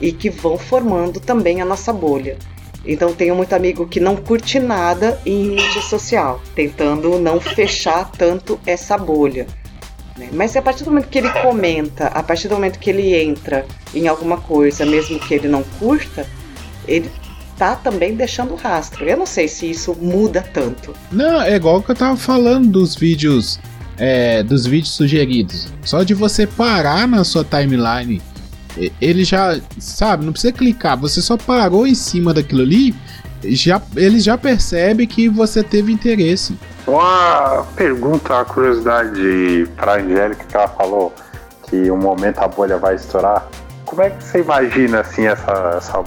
[0.00, 2.38] E que vão formando também a nossa bolha.
[2.86, 8.58] Então tenho muito amigo que não curte nada em mídia social, tentando não fechar tanto
[8.64, 9.46] essa bolha.
[10.18, 10.28] Né?
[10.32, 13.64] Mas a partir do momento que ele comenta, a partir do momento que ele entra
[13.94, 16.26] em alguma coisa, mesmo que ele não curta,
[16.86, 17.10] ele
[17.56, 19.04] tá também deixando rastro.
[19.04, 20.94] Eu não sei se isso muda tanto.
[21.10, 23.58] Não, é igual que eu tava falando dos vídeos.
[23.96, 25.66] É, dos vídeos sugeridos.
[25.84, 28.22] Só de você parar na sua timeline,
[29.00, 32.94] ele já, sabe, não precisa clicar, você só parou em cima daquilo ali,
[33.44, 36.56] já, ele já percebe que você teve interesse.
[36.88, 41.12] Uma pergunta, uma curiosidade para a Angélica que ela falou
[41.64, 43.46] que um momento a bolha vai estourar.
[43.84, 45.98] Como é que você imagina assim essa, essa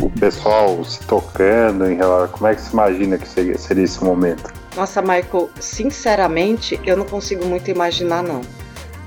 [0.00, 4.02] o pessoal se tocando em relação, como é que você imagina que seria, seria esse
[4.04, 4.52] momento?
[4.76, 8.40] Nossa, Michael, sinceramente, eu não consigo muito imaginar não.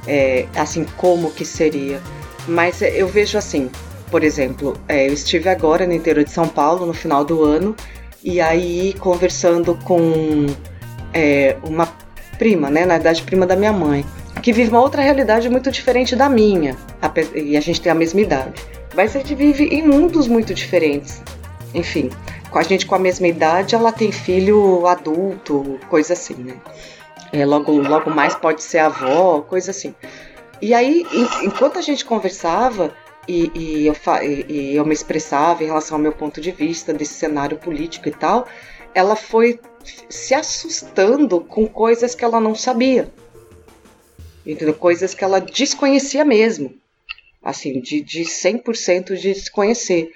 [0.05, 2.01] É, assim como que seria.
[2.49, 3.71] Mas eu vejo assim,
[4.09, 7.73] por exemplo, é, eu estive agora no interior de São Paulo no final do ano
[8.21, 10.47] e aí conversando com
[11.13, 11.87] é, uma
[12.37, 14.05] prima, né, na verdade prima da minha mãe
[14.41, 16.75] que vive uma outra realidade muito diferente da minha,
[17.35, 18.61] e a gente tem a mesma idade.
[18.95, 21.21] Mas a gente vive em mundos muito diferentes.
[21.73, 22.09] Enfim,
[22.49, 26.55] com a gente com a mesma idade, ela tem filho adulto, coisa assim, né?
[27.31, 29.95] É, logo, logo mais pode ser avó, coisa assim.
[30.61, 31.05] E aí,
[31.43, 32.93] enquanto a gente conversava
[33.27, 33.95] e, e, eu,
[34.49, 38.11] e eu me expressava em relação ao meu ponto de vista desse cenário político e
[38.11, 38.47] tal,
[38.93, 39.59] ela foi
[40.09, 43.11] se assustando com coisas que ela não sabia
[44.45, 44.73] entendeu?
[44.73, 46.73] Coisas que ela desconhecia mesmo,
[47.43, 50.11] assim, de, de 100% de desconhecer.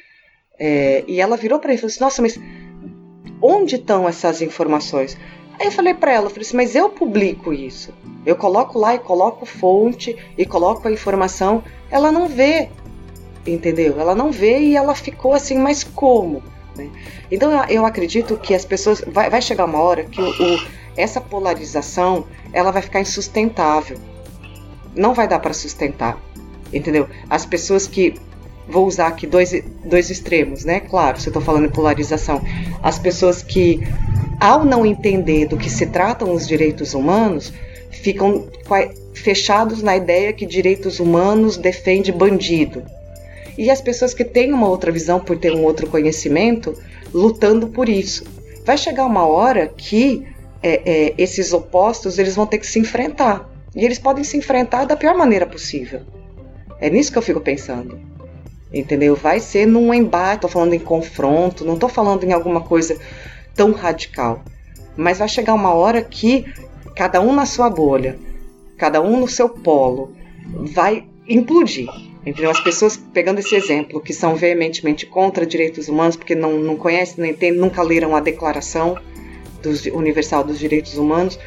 [0.58, 2.40] É, e ela virou para mim e falou assim: Nossa, mas
[3.42, 5.18] onde estão essas informações?
[5.60, 7.94] Aí eu falei para ela, falei assim, mas eu publico isso.
[8.26, 11.64] Eu coloco lá e coloco fonte e coloco a informação.
[11.90, 12.70] Ela não vê,
[13.48, 13.98] entendeu?
[13.98, 16.44] Ela não vê e ela ficou assim, mas como?
[16.78, 16.90] Né?
[17.32, 19.04] Então eu acredito que as pessoas.
[19.08, 23.98] Vai, vai chegar uma hora que o, o, essa polarização ela vai ficar insustentável
[24.96, 26.18] não vai dar para sustentar,
[26.72, 27.08] entendeu?
[27.30, 28.16] As pessoas que
[28.68, 30.80] vou usar aqui dois, dois extremos, né?
[30.80, 32.42] Claro, se eu estou falando em polarização,
[32.82, 33.82] as pessoas que
[34.40, 37.54] ao não entender do que se tratam os direitos humanos
[37.92, 38.48] ficam
[39.14, 42.84] fechados na ideia que direitos humanos defende bandido.
[43.58, 46.74] E as pessoas que têm uma outra visão por ter um outro conhecimento
[47.14, 48.24] lutando por isso.
[48.66, 50.26] Vai chegar uma hora que
[50.62, 53.50] é, é, esses opostos eles vão ter que se enfrentar.
[53.76, 56.02] E eles podem se enfrentar da pior maneira possível.
[56.80, 58.00] É nisso que eu fico pensando.
[58.74, 59.16] Entendeu?
[59.16, 62.98] Vai ser num embate, tô falando em confronto, não tô falando em alguma coisa
[63.54, 64.44] tão radical.
[64.98, 66.46] Mas vai chegar uma hora que
[66.96, 68.18] cada um na sua bolha,
[68.78, 70.14] cada um no seu polo,
[70.74, 71.88] vai implodir.
[72.26, 72.50] Entendeu?
[72.50, 77.24] As pessoas, pegando esse exemplo, que são veementemente contra direitos humanos, porque não, não conhecem,
[77.24, 78.98] não entendem, nunca leram a Declaração
[79.62, 81.38] dos, Universal dos Direitos Humanos,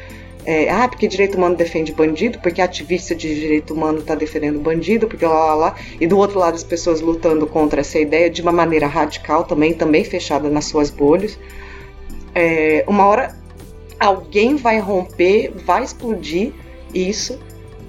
[0.45, 5.07] é, ah, porque direito humano defende bandido, porque ativista de direito humano está defendendo bandido,
[5.07, 5.75] porque lá, lá, lá.
[5.99, 9.73] E do outro lado, as pessoas lutando contra essa ideia de uma maneira radical também,
[9.73, 11.37] também fechada nas suas bolhas.
[12.33, 13.37] É, uma hora
[13.99, 16.53] alguém vai romper, vai explodir
[16.93, 17.37] isso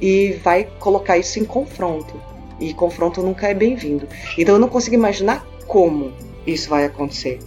[0.00, 2.20] e vai colocar isso em confronto.
[2.58, 4.06] E confronto nunca é bem-vindo.
[4.36, 6.12] Então eu não consigo imaginar como
[6.46, 7.38] isso vai acontecer.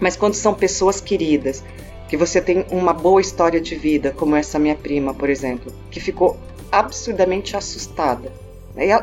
[0.00, 1.62] Mas quando são pessoas queridas,
[2.08, 6.00] que você tem uma boa história de vida, como essa minha prima, por exemplo, que
[6.00, 6.38] ficou
[6.72, 8.32] absurdamente assustada.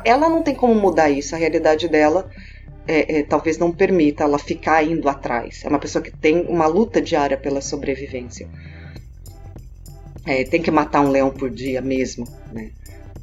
[0.04, 2.30] Ela não tem como mudar isso, a realidade dela
[2.88, 5.64] é, é, talvez não permita ela ficar indo atrás.
[5.64, 8.48] É uma pessoa que tem uma luta diária pela sobrevivência.
[10.26, 12.72] É, tem que matar um leão por dia mesmo, né?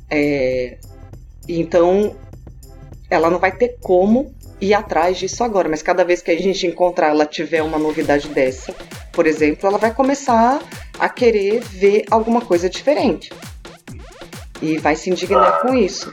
[0.08, 0.78] É,
[1.48, 2.16] então,
[3.10, 6.66] ela não vai ter como ir atrás disso agora, mas cada vez que a gente
[6.66, 8.72] encontrar ela tiver uma novidade dessa,
[9.12, 10.62] por exemplo, ela vai começar
[10.98, 13.32] a querer ver alguma coisa diferente.
[14.60, 16.10] E vai se indignar com isso.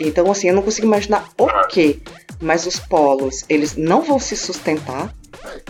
[0.00, 2.00] Então, assim, eu não consigo imaginar o quê,
[2.40, 5.14] mas os polos, eles não vão se sustentar.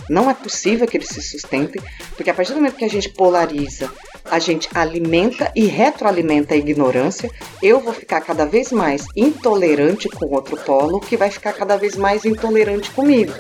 [0.09, 1.83] Não é possível que eles se sustentem,
[2.17, 3.91] porque a partir do momento que a gente polariza,
[4.31, 7.31] a gente alimenta e retroalimenta a ignorância,
[7.63, 11.97] eu vou ficar cada vez mais intolerante com outro polo, que vai ficar cada vez
[11.97, 13.33] mais intolerante comigo.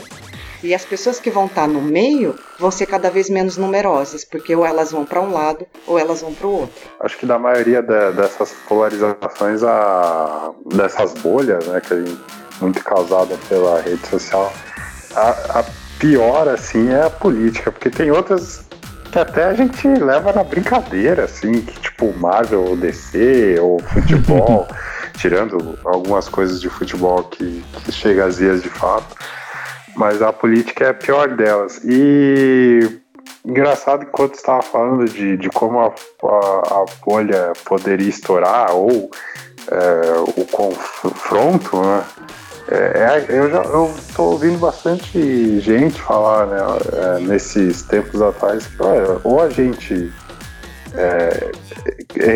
[0.62, 4.54] E as pessoas que vão estar no meio vão ser cada vez menos numerosas, porque
[4.54, 6.82] ou elas vão para um lado ou elas vão para o outro.
[7.00, 12.20] Acho que da maioria de, dessas polarizações, a, dessas bolhas, né, que gente,
[12.60, 14.52] muito causada pela rede social,
[15.16, 15.64] a, a
[15.98, 18.64] pior assim é a política, porque tem outras
[19.12, 24.66] que até a gente leva na brincadeira, assim, que tipo Marvel ou DC ou futebol,
[25.18, 29.14] tirando algumas coisas de futebol que, que chega às vias de fato
[29.96, 31.80] mas a política é a pior delas.
[31.84, 33.00] E
[33.44, 39.10] engraçado enquanto estava falando de, de como a, a, a bolha poderia estourar ou
[39.70, 42.04] é, o confronto, né?
[42.68, 46.58] É, é eu já estou ouvindo bastante gente falar né,
[46.92, 50.12] é, nesses tempos atrás que olha, ou a gente
[50.94, 51.50] é,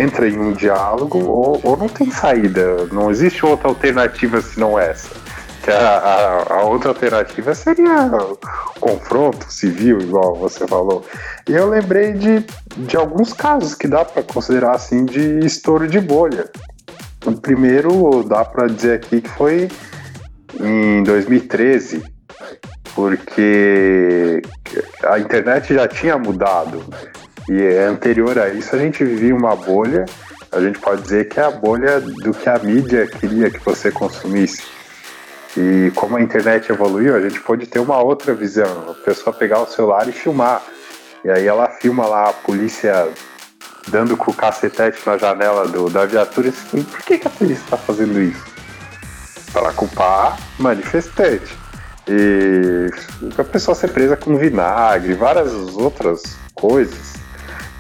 [0.03, 5.11] entra em um diálogo ou, ou, não tem saída, não existe outra alternativa senão essa.
[5.63, 8.09] Que a, a, a outra alternativa seria
[8.79, 11.05] confronto civil, igual você falou.
[11.49, 16.01] E eu lembrei de, de alguns casos que dá para considerar assim de estouro de
[16.01, 16.49] bolha.
[17.25, 19.69] O primeiro dá para dizer aqui que foi
[20.61, 22.03] em 2013,
[22.95, 24.43] porque
[25.05, 26.85] a internet já tinha mudado.
[27.49, 30.05] E anterior a isso a gente vivia uma bolha,
[30.51, 33.91] a gente pode dizer que é a bolha do que a mídia queria que você
[33.91, 34.63] consumisse.
[35.57, 38.91] E como a internet evoluiu, a gente pode ter uma outra visão.
[38.91, 40.63] A pessoa pegar o celular e filmar.
[41.25, 43.09] E aí ela filma lá a polícia
[43.89, 46.49] dando com o cacetete na janela do, da viatura.
[46.49, 48.56] E assim, por que, que a polícia está fazendo isso?
[49.57, 51.57] Para culpar manifestante.
[52.07, 52.91] E
[53.39, 57.15] a pessoa ser presa com vinagre, várias outras coisas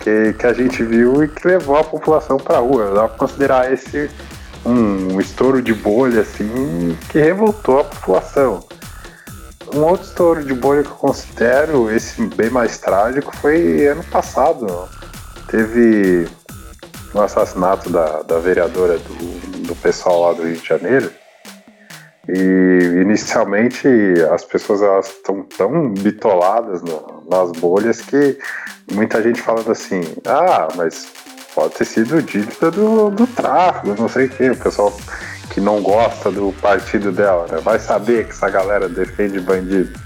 [0.00, 2.92] que, que a gente viu e que levou a população para a rua.
[2.94, 4.10] Dá para considerar esse
[4.64, 8.64] um, um estouro de bolha assim que revoltou a população.
[9.74, 14.66] Um outro estouro de bolha que eu considero esse bem mais trágico foi ano passado.
[15.48, 16.26] Teve
[17.12, 21.12] o assassinato da, da vereadora do, do pessoal lá do Rio de Janeiro
[22.28, 23.88] e inicialmente
[24.32, 28.38] as pessoas elas estão tão bitoladas no, nas bolhas que
[28.92, 31.08] muita gente falando assim, ah, mas
[31.54, 34.92] pode ter sido dívida do, do tráfico, não sei o que, o pessoal
[35.50, 37.58] que não gosta do partido dela, né?
[37.62, 39.98] vai saber que essa galera defende bandido.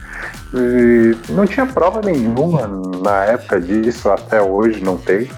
[0.54, 2.68] E não tinha prova nenhuma
[3.02, 5.30] na época disso, até hoje não tem.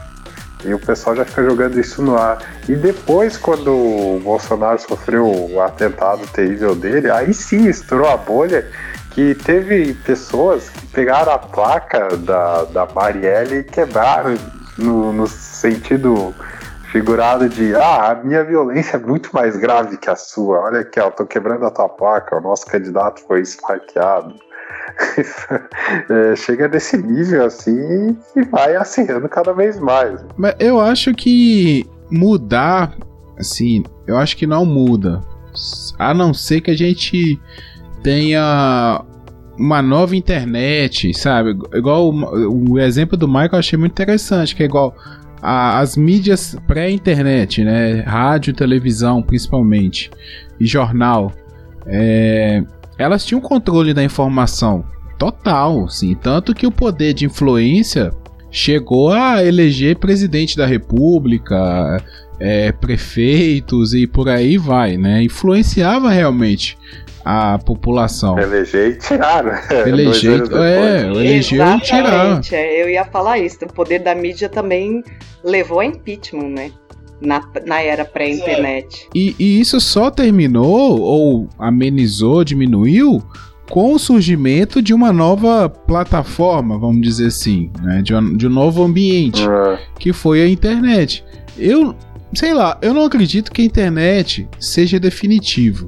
[0.65, 2.39] E o pessoal já fica jogando isso no ar.
[2.69, 8.69] E depois, quando o Bolsonaro sofreu o atentado terrível dele, aí sim estourou a bolha
[9.11, 14.37] que teve pessoas que pegaram a placa da, da Marielle e quebraram
[14.79, 16.35] no, no sentido
[16.91, 20.61] figurado de ah, a minha violência é muito mais grave que a sua.
[20.61, 24.35] Olha aqui, ó, tô quebrando a tua placa, o nosso candidato foi esfaqueado.
[26.11, 30.25] é, chega nesse nível assim e vai acirrando cada vez mais.
[30.37, 32.95] Mas eu acho que mudar,
[33.39, 35.21] assim, eu acho que não muda.
[35.99, 37.41] A não ser que a gente
[38.03, 39.05] tenha
[39.59, 41.57] uma nova internet, sabe?
[41.75, 44.95] Igual o, o exemplo do Michael eu achei muito interessante, que é igual
[45.41, 48.01] a, as mídias pré-internet, né?
[48.01, 50.11] Rádio, televisão, principalmente,
[50.59, 51.33] e jornal.
[51.87, 52.63] É,
[52.99, 54.85] elas tinham controle da informação
[55.19, 58.13] total, sim, tanto que o poder de influência
[58.51, 62.03] chegou a eleger presidente da república,
[62.39, 65.23] é, prefeitos e por aí vai, né?
[65.23, 66.77] Influenciava realmente
[67.25, 68.39] a população.
[68.39, 69.63] Eleger e tirar, né?
[69.87, 72.41] Eleger, é, eleger e tirar.
[72.51, 73.65] É, eu ia falar isso.
[73.65, 75.03] O poder da mídia também
[75.45, 76.73] levou a impeachment, né?
[77.23, 79.09] Na, na era pré-internet.
[79.15, 83.23] E, e isso só terminou ou amenizou, diminuiu
[83.71, 88.03] com o surgimento de uma nova plataforma, vamos dizer assim, né?
[88.03, 89.79] de, um, de um novo ambiente, é.
[89.99, 91.25] que foi a internet.
[91.57, 91.95] Eu,
[92.35, 95.87] sei lá, eu não acredito que a internet seja definitivo.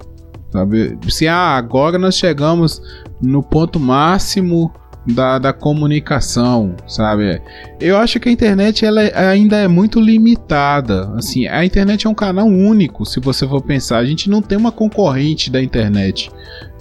[0.50, 0.96] Sabe?
[1.08, 2.80] Se ah, agora nós chegamos
[3.20, 4.72] no ponto máximo
[5.06, 7.40] da, da comunicação, sabe?
[7.80, 11.12] Eu acho que a internet ela é, ainda é muito limitada.
[11.14, 13.98] Assim, a internet é um canal único, se você for pensar.
[13.98, 16.30] A gente não tem uma concorrente da internet,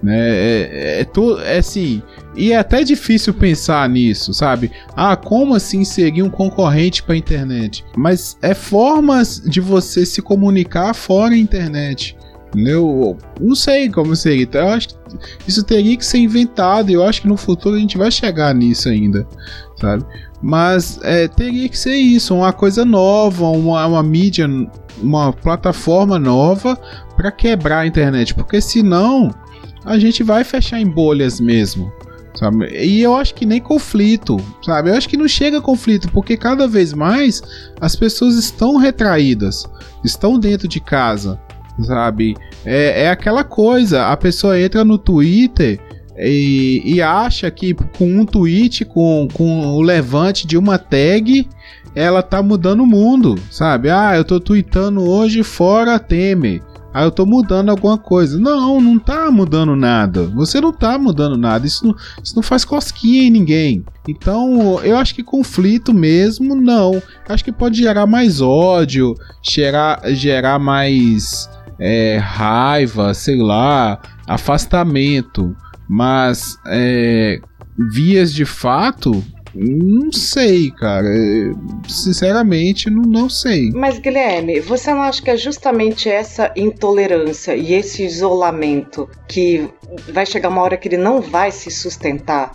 [0.01, 0.29] né?
[0.29, 2.01] É, é, é, to, é assim,
[2.35, 4.71] e é até difícil pensar nisso, sabe?
[4.95, 7.83] Ah, como assim seguir um concorrente para a internet?
[7.95, 12.15] Mas é formas de você se comunicar fora da internet.
[12.55, 14.43] Eu não sei como seria.
[14.43, 14.95] Então, eu acho que
[15.47, 16.89] isso teria que ser inventado.
[16.89, 19.27] Eu acho que no futuro a gente vai chegar nisso ainda,
[19.79, 20.05] sabe?
[20.41, 24.47] Mas é, teria que ser isso, uma coisa nova, uma, uma mídia,
[25.01, 26.77] uma plataforma nova
[27.15, 29.33] para quebrar a internet, porque senão
[29.85, 31.91] a gente vai fechar em bolhas mesmo.
[32.35, 32.65] Sabe?
[32.83, 34.89] E eu acho que nem conflito, sabe?
[34.89, 37.43] Eu acho que não chega conflito, porque cada vez mais
[37.79, 39.69] as pessoas estão retraídas,
[40.03, 41.39] estão dentro de casa,
[41.81, 42.35] sabe?
[42.65, 45.79] É, é aquela coisa, a pessoa entra no Twitter
[46.17, 51.47] e, e acha que com um tweet, com, com o levante de uma tag,
[51.95, 53.89] ela tá mudando o mundo, sabe?
[53.89, 56.61] Ah, eu tô tweetando hoje fora Temer.
[56.93, 58.39] ah, eu tô mudando alguma coisa.
[58.39, 60.25] Não, não tá mudando nada.
[60.35, 61.65] Você não tá mudando nada.
[61.65, 63.83] Isso não, isso não faz cosquinha em ninguém.
[64.07, 67.01] Então, eu acho que conflito mesmo, não.
[67.27, 71.49] Acho que pode gerar mais ódio, gerar, gerar mais
[71.85, 75.53] é, raiva, sei lá, afastamento.
[75.89, 77.39] Mas é,
[77.91, 79.21] vias de fato,
[79.53, 81.09] não sei, cara.
[81.87, 83.69] Sinceramente, não, não sei.
[83.71, 89.69] Mas, Guilherme, você não acha que é justamente essa intolerância e esse isolamento que
[90.09, 92.51] vai chegar uma hora que ele não vai se sustentar?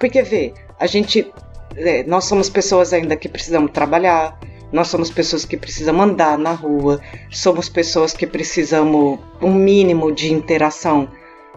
[0.00, 1.30] Porque, vê, a gente.
[1.74, 4.38] É, nós somos pessoas ainda que precisamos trabalhar,
[4.72, 7.00] nós somos pessoas que precisam andar na rua,
[7.30, 11.08] somos pessoas que precisamos um mínimo de interação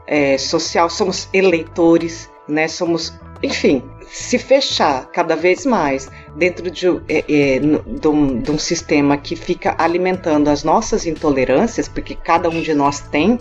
[0.05, 2.67] é, social, somos eleitores, né?
[2.67, 8.59] Somos, enfim, se fechar cada vez mais dentro de, é, é, de, um, de um
[8.59, 13.39] sistema que fica alimentando as nossas intolerâncias, porque cada um de nós tem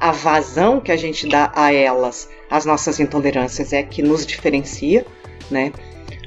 [0.00, 5.06] a vazão que a gente dá a elas, as nossas intolerâncias é que nos diferencia,
[5.50, 5.72] né,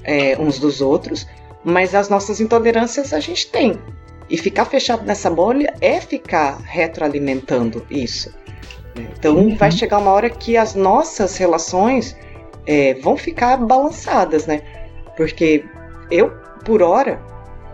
[0.04, 1.28] é, uns dos outros,
[1.64, 3.80] mas as nossas intolerâncias a gente tem.
[4.30, 8.32] E ficar fechado nessa bolha é ficar retroalimentando isso.
[8.96, 9.56] Então uhum.
[9.56, 12.16] vai chegar uma hora que as nossas relações
[12.66, 14.62] é, vão ficar balançadas, né?
[15.18, 15.66] Porque
[16.12, 16.32] eu,
[16.64, 17.20] por hora,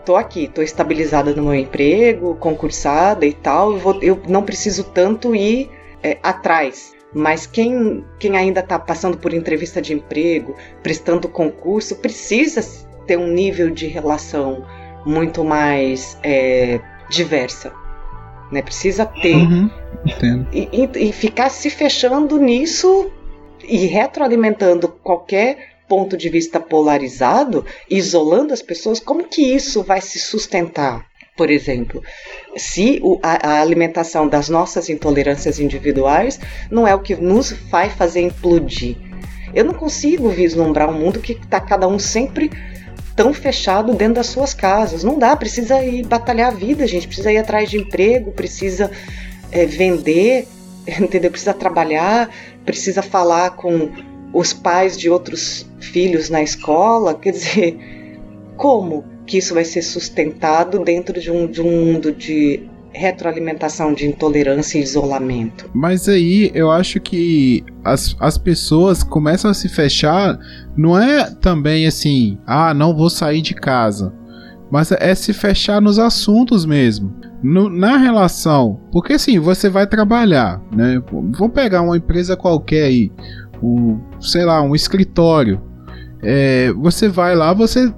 [0.05, 4.83] tô aqui, tô estabilizada no meu emprego, concursada e tal, eu, vou, eu não preciso
[4.83, 5.69] tanto ir
[6.01, 6.93] é, atrás.
[7.13, 12.61] Mas quem, quem ainda está passando por entrevista de emprego, prestando concurso, precisa
[13.05, 14.65] ter um nível de relação
[15.05, 16.79] muito mais é,
[17.09, 17.71] diversa.
[18.51, 18.61] Né?
[18.61, 19.35] Precisa ter.
[19.35, 19.69] Uhum,
[20.51, 23.11] e, e, e ficar se fechando nisso
[23.63, 30.19] e retroalimentando qualquer ponto de vista polarizado, isolando as pessoas, como que isso vai se
[30.19, 31.05] sustentar?
[31.37, 32.01] Por exemplo,
[32.55, 36.39] se o, a, a, alimentação das nossas intolerâncias individuais
[36.71, 38.95] não é o que nos vai fazer implodir.
[39.53, 42.49] Eu não consigo vislumbrar um mundo que está cada um sempre
[43.15, 45.03] tão fechado dentro das suas casas.
[45.03, 47.07] Não dá, precisa ir batalhar a vida, gente.
[47.07, 48.91] Precisa ir atrás de emprego, precisa
[49.51, 50.47] é, vender,
[50.99, 51.31] entendeu?
[51.31, 52.29] Precisa trabalhar,
[52.65, 53.89] precisa falar com
[54.33, 57.13] os pais de outros filhos na escola.
[57.13, 57.77] Quer dizer,
[58.57, 64.07] como que isso vai ser sustentado dentro de um, de um mundo de retroalimentação de
[64.07, 65.69] intolerância e isolamento.
[65.73, 70.39] Mas aí eu acho que as, as pessoas começam a se fechar,
[70.75, 74.13] não é também assim, ah, não vou sair de casa.
[74.71, 77.13] Mas é se fechar nos assuntos mesmo.
[77.43, 78.81] No, na relação.
[78.91, 81.01] Porque assim, você vai trabalhar, né?
[81.37, 83.11] Vou pegar uma empresa qualquer aí.
[83.61, 85.61] Um, sei lá, um escritório.
[86.23, 87.93] É, você vai lá, você.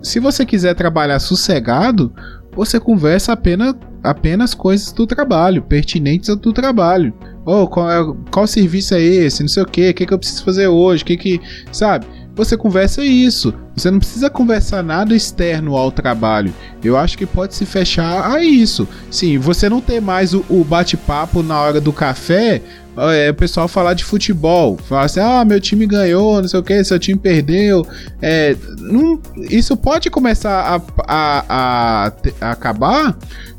[0.00, 2.14] Se você quiser trabalhar sossegado,
[2.54, 3.74] você conversa apenas,
[4.04, 7.12] apenas coisas do trabalho, pertinentes ao do trabalho.
[7.46, 9.42] Oh, qual, é, qual serviço é esse?
[9.42, 11.02] Não sei o que, o que, que eu preciso fazer hoje?
[11.02, 11.40] O que que.
[11.72, 12.06] Sabe?
[12.34, 13.54] Você conversa isso.
[13.76, 16.52] Você não precisa conversar nada externo ao trabalho.
[16.82, 18.88] Eu acho que pode se fechar a isso.
[19.10, 22.60] Sim, você não ter mais o, o bate-papo na hora do café
[22.96, 26.62] é, o pessoal falar de futebol, falar assim, ah, meu time ganhou, não sei o
[26.62, 27.86] que, seu time perdeu.
[28.22, 33.16] É, não, isso pode começar a, a, a, a, acabar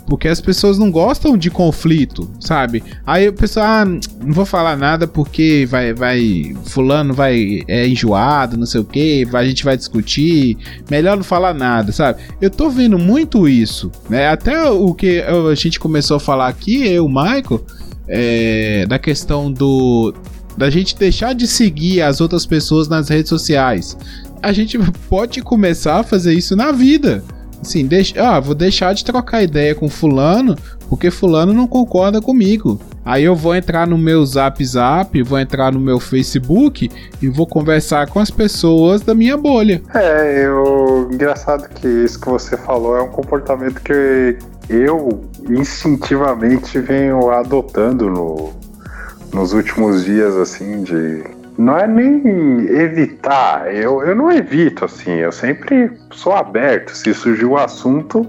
[0.08, 2.84] porque as pessoas não gostam de conflito, sabe?
[3.06, 8.58] Aí o pessoal, ah, não vou falar nada porque vai, vai, fulano vai, é enjoado,
[8.58, 10.58] não sei o que, a gente vai discutir,
[10.90, 12.22] melhor não falar nada, sabe?
[12.40, 14.28] Eu tô vendo muito isso, né?
[14.28, 17.66] Até o que a gente começou a falar aqui, eu, Michael,
[18.08, 20.14] é, da questão do
[20.58, 23.97] da gente deixar de seguir as outras pessoas nas redes sociais.
[24.41, 24.80] A gente
[25.10, 27.24] pode começar a fazer isso na vida.
[27.62, 30.56] Assim, deixa, ah, vou deixar de trocar ideia com fulano,
[30.88, 32.80] porque fulano não concorda comigo.
[33.03, 36.89] Aí eu vou entrar no meu Zap Zap, vou entrar no meu Facebook
[37.22, 39.82] e vou conversar com as pessoas da minha bolha.
[39.93, 44.38] É, eu engraçado que isso que você falou é um comportamento que
[44.70, 48.53] eu instintivamente venho adotando no,
[49.34, 51.24] nos últimos dias, assim, de.
[51.57, 56.89] Não é nem evitar, eu, eu não evito, assim, eu sempre sou aberto.
[56.89, 58.28] Se surgir o um assunto,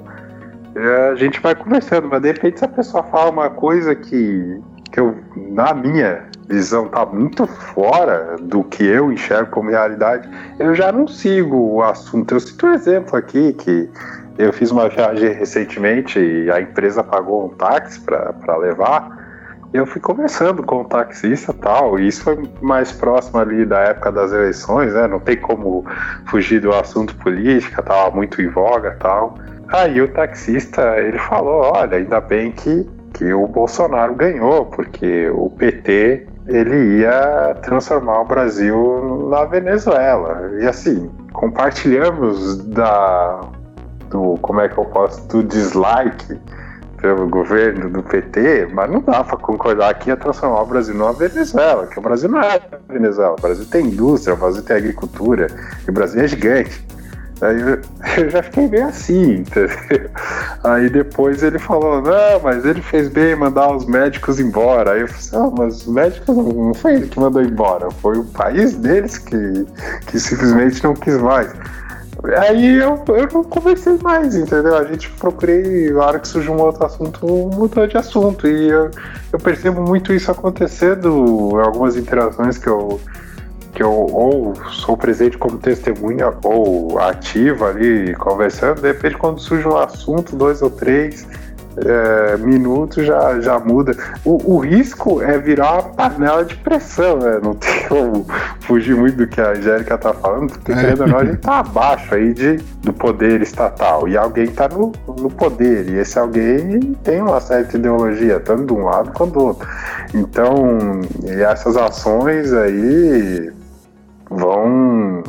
[0.76, 4.60] é, a gente vai conversando, mas de repente se a pessoa fala uma coisa que,
[4.92, 10.28] que eu, na minha visão, tá muito fora do que eu enxergo como realidade,
[10.58, 12.34] eu já não sigo o assunto.
[12.34, 13.90] Eu cito um exemplo aqui que
[14.38, 19.24] eu fiz uma viagem recentemente e a empresa pagou um táxi para levar.
[19.72, 24.12] Eu fui conversando com o taxista tal, e isso foi mais próximo ali da época
[24.12, 25.06] das eleições, né?
[25.06, 25.84] Não tem como
[26.26, 29.36] fugir do assunto política, tava muito em voga tal.
[29.68, 35.48] Aí o taxista, ele falou, olha, ainda bem que que o Bolsonaro ganhou, porque o
[35.50, 40.50] PT ele ia transformar o Brasil na Venezuela.
[40.60, 43.40] E assim, compartilhamos da
[44.16, 46.38] do como é que eu posso do dislike
[47.00, 51.12] pelo governo do PT, mas não dá para concordar que ia transformar o Brasil numa
[51.12, 52.58] Venezuela, que o Brasil não é
[52.88, 55.46] Venezuela, o Brasil tem indústria, o Brasil tem agricultura,
[55.86, 56.86] e o Brasil é gigante.
[57.42, 59.76] Aí eu já fiquei bem assim, entendeu?
[60.64, 64.92] Aí depois ele falou, não, mas ele fez bem mandar os médicos embora.
[64.92, 68.24] Aí eu falei, ah, mas os médicos não foi ele que mandou embora, foi o
[68.24, 69.66] país deles que,
[70.06, 71.52] que simplesmente não quis mais.
[72.38, 74.76] Aí eu, eu não conversei mais, entendeu?
[74.76, 78.46] A gente procurei, na hora que surgiu um outro assunto, mudou de assunto.
[78.46, 78.90] E eu,
[79.32, 83.00] eu percebo muito isso acontecendo em algumas interações que eu,
[83.74, 89.68] que eu ou sou presente como testemunha ou ativa ali conversando, de repente quando surge
[89.68, 91.26] um assunto, dois ou três
[91.84, 93.94] é, minutos já, já muda.
[94.24, 97.38] O, o, risco é virar uma panela de pressão, né?
[97.42, 98.26] Não tem como
[98.60, 100.74] fugir muito do que a Angélica tá falando, porque é.
[100.74, 104.08] querendo ou não, a gente tá abaixo aí de, do poder estatal.
[104.08, 105.88] E alguém tá no, no poder.
[105.90, 109.68] E esse alguém tem uma certa ideologia, tanto de um lado quanto do outro.
[110.14, 113.52] Então, essas ações aí
[114.30, 115.22] vão,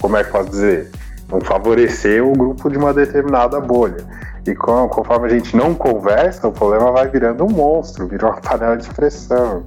[0.00, 0.90] como é que posso dizer,
[1.28, 4.04] vão favorecer o grupo de uma determinada bolha.
[4.46, 8.40] E com, conforme a gente não conversa, o problema vai virando um monstro, vira uma
[8.40, 9.66] panela de pressão.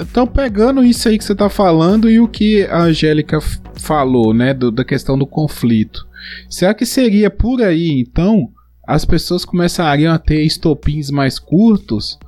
[0.00, 3.38] Então, pegando isso aí que você tá falando e o que a Angélica
[3.74, 6.06] falou, né, do, da questão do conflito,
[6.48, 8.48] será que seria por aí, então,
[8.86, 12.18] as pessoas começariam a ter estopins mais curtos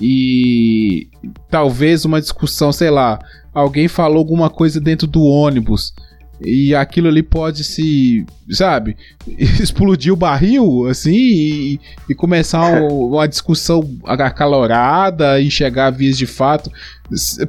[0.00, 1.08] e
[1.48, 3.18] talvez uma discussão, sei lá,
[3.52, 5.94] alguém falou alguma coisa dentro do ônibus
[6.40, 13.82] e aquilo ali pode se, sabe, explodir o barril, assim, e, e começar uma discussão
[14.04, 16.70] acalorada e chegar a vias de fato.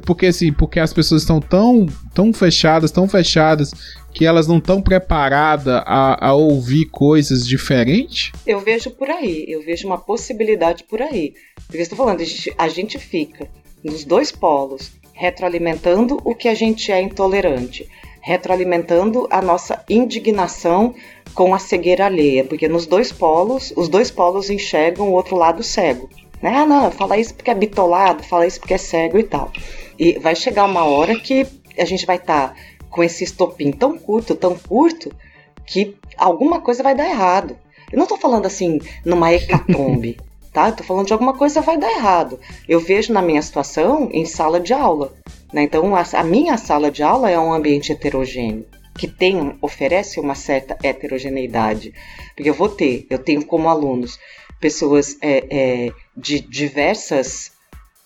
[0.04, 3.72] Porque, assim, porque as pessoas estão tão, tão fechadas, tão fechadas,
[4.16, 8.32] que elas não estão preparadas a, a ouvir coisas diferentes?
[8.46, 11.34] Eu vejo por aí, eu vejo uma possibilidade por aí.
[11.66, 13.46] Porque estou falando, a gente, a gente fica
[13.84, 17.86] nos dois polos, retroalimentando o que a gente é intolerante,
[18.26, 20.92] retroalimentando a nossa indignação
[21.32, 25.62] com a cegueira alheia, porque nos dois polos, os dois polos enxergam o outro lado
[25.62, 26.10] cego.
[26.42, 26.52] Né?
[26.56, 29.52] Ah, não, fala isso porque é bitolado, fala isso porque é cego e tal.
[29.96, 31.46] E vai chegar uma hora que
[31.78, 32.54] a gente vai estar tá
[32.90, 35.14] com esse estopim tão curto, tão curto,
[35.64, 37.56] que alguma coisa vai dar errado.
[37.92, 40.18] Eu não estou falando assim numa hecatombe,
[40.52, 40.70] tá?
[40.70, 42.40] Eu tô falando de alguma coisa vai dar errado.
[42.68, 45.12] Eu vejo na minha situação em sala de aula.
[45.56, 45.62] Né?
[45.62, 48.66] Então, a, a minha sala de aula é um ambiente heterogêneo
[48.98, 51.94] que tem, oferece uma certa heterogeneidade.
[52.34, 54.18] Porque eu vou ter, eu tenho como alunos
[54.60, 57.52] pessoas é, é, de diversas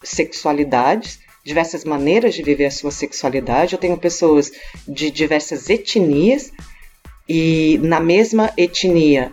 [0.02, 4.52] sexualidades, diversas maneiras de viver a sua sexualidade, eu tenho pessoas
[4.86, 6.52] de diversas etnias,
[7.28, 9.32] e na mesma etnia,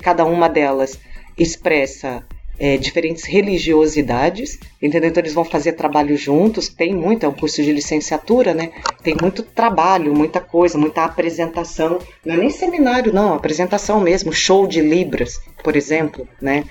[0.00, 0.98] cada uma delas
[1.38, 2.24] expressa
[2.62, 5.10] é, diferentes religiosidades, entendeu?
[5.10, 8.70] Então eles vão fazer trabalho juntos, tem muito, é um curso de licenciatura, né?
[9.02, 14.64] Tem muito trabalho, muita coisa, muita apresentação, não é nem seminário, não, apresentação mesmo, show
[14.68, 16.62] de Libras, por exemplo, né?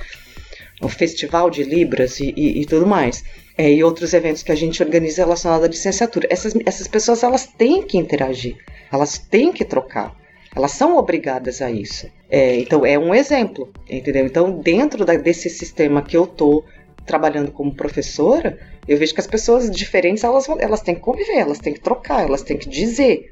[0.82, 3.22] O festival de Libras e, e, e tudo mais.
[3.58, 6.26] É, e outros eventos que a gente organiza relacionados à licenciatura.
[6.32, 8.56] Essas, essas pessoas elas têm que interagir,
[8.90, 10.16] elas têm que trocar.
[10.56, 12.08] Elas são obrigadas a isso.
[12.30, 14.26] É, então, é um exemplo, entendeu?
[14.26, 16.64] Então, dentro da, desse sistema que eu tô
[17.06, 21.60] trabalhando como professora, eu vejo que as pessoas diferentes, elas, elas têm que conviver, elas
[21.60, 23.32] têm que trocar, elas têm que dizer.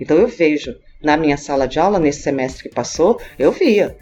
[0.00, 3.96] Então, eu vejo, na minha sala de aula, nesse semestre que passou, eu via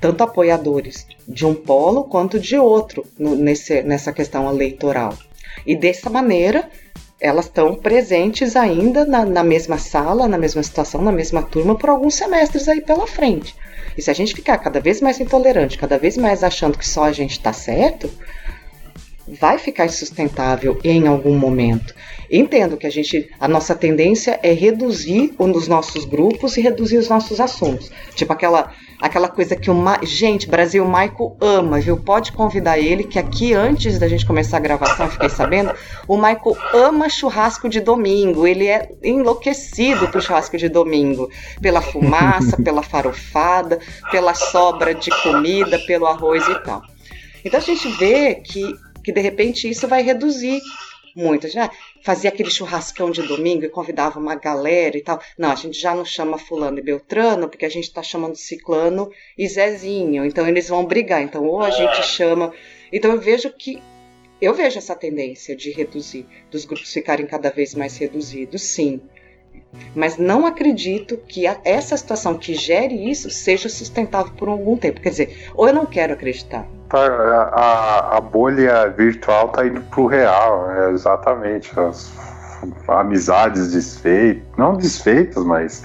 [0.00, 5.16] tanto apoiadores de um polo quanto de outro no, nesse, nessa questão eleitoral.
[5.66, 6.68] E dessa maneira,
[7.20, 11.88] elas estão presentes ainda na, na, mesma sala, na mesma situação, na mesma turma por
[11.88, 13.54] alguns semestres aí pela frente.
[13.96, 17.04] E se a gente ficar cada vez mais intolerante, cada vez mais achando que só
[17.04, 18.10] a gente está certo,
[19.26, 21.94] vai ficar insustentável em algum momento.
[22.30, 26.98] Entendo que a gente, a nossa tendência é reduzir um dos nossos grupos e reduzir
[26.98, 27.90] os nossos assuntos.
[28.14, 29.98] Tipo aquela aquela coisa que o Ma...
[30.02, 31.96] gente, Brasil o Maico ama, viu?
[31.96, 35.74] Pode convidar ele que aqui antes da gente começar a gravação, eu fiquei sabendo,
[36.08, 38.46] o Maico ama churrasco de domingo.
[38.46, 41.30] Ele é enlouquecido por churrasco de domingo,
[41.60, 43.78] pela fumaça, pela farofada,
[44.10, 46.82] pela sobra de comida, pelo arroz e tal.
[47.44, 48.74] Então a gente vê que
[49.06, 50.60] que de repente isso vai reduzir
[51.16, 51.48] muito.
[51.48, 51.70] Já
[52.02, 55.20] fazia aquele churrascão de domingo e convidava uma galera e tal.
[55.38, 59.10] Não, a gente já não chama fulano e beltrano, porque a gente está chamando ciclano
[59.36, 60.24] e Zezinho.
[60.24, 61.22] Então eles vão brigar.
[61.22, 62.52] Então ou a gente chama
[62.92, 63.82] Então eu vejo que
[64.40, 69.00] eu vejo essa tendência de reduzir, dos grupos ficarem cada vez mais reduzidos, sim.
[69.94, 75.00] Mas não acredito que essa situação que gere isso seja sustentável por algum tempo.
[75.00, 76.66] Quer dizer, ou eu não quero acreditar.
[76.88, 81.78] Tá, a, a, bolha virtual está indo para o real, é, exatamente.
[81.78, 82.12] As
[82.88, 85.84] amizades desfeitas, não desfeitas, mas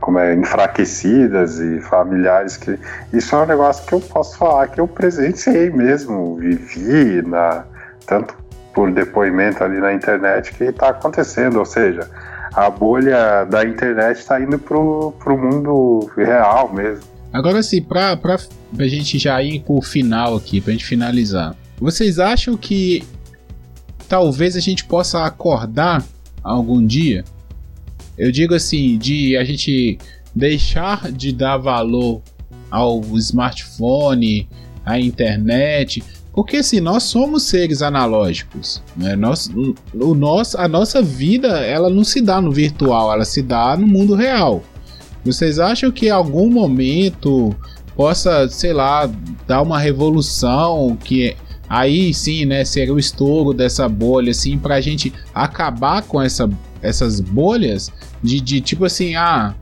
[0.00, 2.78] como é, enfraquecidas e familiares que
[3.12, 7.64] isso é um negócio que eu posso falar que eu presenciei mesmo, vivi na
[8.06, 8.36] tanto
[8.74, 12.08] por depoimento ali na internet que está acontecendo, ou seja,
[12.52, 17.04] a bolha da internet está indo pro, pro mundo real mesmo.
[17.32, 21.54] Agora sim, para pra gente já ir pro final aqui, pra gente finalizar.
[21.78, 23.02] Vocês acham que
[24.08, 26.02] talvez a gente possa acordar
[26.42, 27.24] algum dia
[28.16, 29.98] eu digo assim, de a gente
[30.34, 32.22] deixar de dar valor
[32.70, 34.48] ao smartphone,
[34.84, 36.02] à internet,
[36.34, 39.14] porque assim, nós somos seres analógicos, né?
[39.14, 39.48] Nós,
[39.94, 43.86] o nosso, a nossa vida, ela não se dá no virtual, ela se dá no
[43.86, 44.62] mundo real.
[45.24, 47.54] Vocês acham que em algum momento
[47.94, 49.08] possa, sei lá,
[49.46, 51.36] dar uma revolução que
[51.68, 56.50] aí sim, né, seria o estouro dessa bolha, assim, pra gente acabar com essa
[56.84, 57.90] essas bolhas
[58.22, 59.54] de, de tipo assim, ah,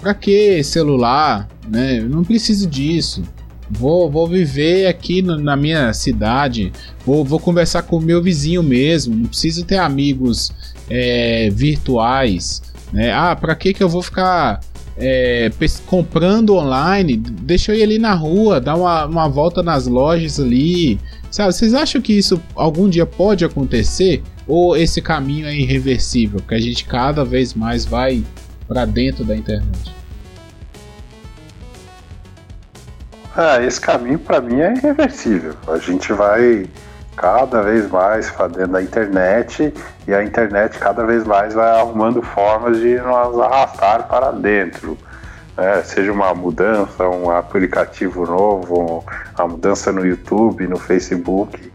[0.00, 1.48] pra que celular?
[1.68, 2.00] Né?
[2.00, 3.22] Eu não preciso disso.
[3.70, 6.72] Vou, vou viver aqui no, na minha cidade,
[7.04, 10.52] vou, vou conversar com o meu vizinho mesmo, não preciso ter amigos
[10.88, 12.62] é, virtuais.
[12.92, 13.12] Né?
[13.12, 14.60] Ah, pra que, que eu vou ficar
[14.96, 15.50] é,
[15.86, 17.16] comprando online?
[17.16, 20.98] Deixa eu ir ali na rua, dar uma, uma volta nas lojas ali.
[21.30, 24.22] Sabe, vocês acham que isso algum dia pode acontecer?
[24.46, 28.24] Ou esse caminho é irreversível, que a gente cada vez mais vai
[28.66, 29.97] para dentro da internet?
[33.40, 35.54] Ah, esse caminho para mim é irreversível.
[35.68, 36.66] A gente vai
[37.16, 39.72] cada vez mais dentro da internet
[40.08, 44.98] e a internet cada vez mais vai arrumando formas de nos arrastar para dentro.
[45.56, 49.04] É, seja uma mudança, um aplicativo novo,
[49.36, 51.70] a mudança no YouTube, no Facebook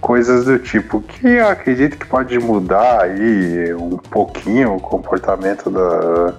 [0.00, 6.34] coisas do tipo que eu acredito que pode mudar aí um pouquinho o comportamento da,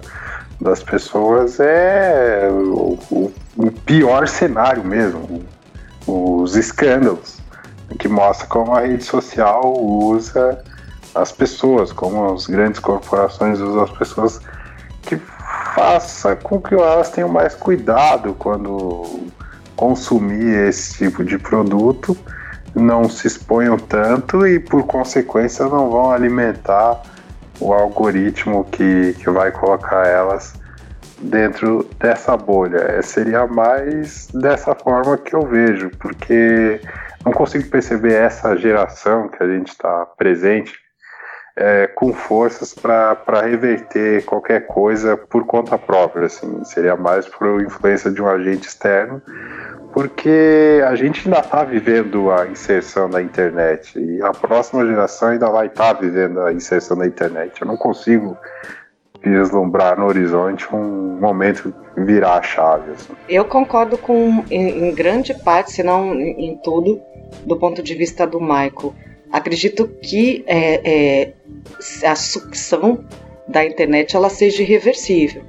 [0.60, 5.44] das pessoas é o, o, o pior cenário mesmo,
[6.06, 7.38] os escândalos,
[7.98, 10.62] que mostra como a rede social usa
[11.14, 14.40] as pessoas, como as grandes corporações usam as pessoas,
[15.02, 15.16] que
[15.74, 19.20] faça com que elas tenham mais cuidado quando
[19.74, 22.16] consumir esse tipo de produto
[22.74, 27.02] não se exponham tanto e, por consequência, não vão alimentar
[27.58, 30.54] o algoritmo que, que vai colocar elas
[31.18, 32.78] dentro dessa bolha.
[32.78, 36.80] É, seria mais dessa forma que eu vejo, porque
[37.24, 40.74] não consigo perceber essa geração que a gente está presente
[41.56, 46.26] é, com forças para reverter qualquer coisa por conta própria.
[46.26, 46.64] Assim.
[46.64, 49.22] Seria mais por influência de um agente externo
[49.96, 55.48] porque a gente ainda está vivendo a inserção da internet e a próxima geração ainda
[55.48, 57.62] vai estar tá vivendo a inserção da internet.
[57.62, 58.36] Eu não consigo
[59.30, 62.92] vislumbrar no horizonte um momento virar a chave.
[62.92, 63.12] Assim.
[63.28, 67.00] Eu concordo com em, em grande parte, se não em, em tudo,
[67.44, 68.94] do ponto de vista do Michael.
[69.32, 71.32] Acredito que é, é,
[72.06, 73.04] a sucção
[73.48, 75.42] da internet ela seja irreversível.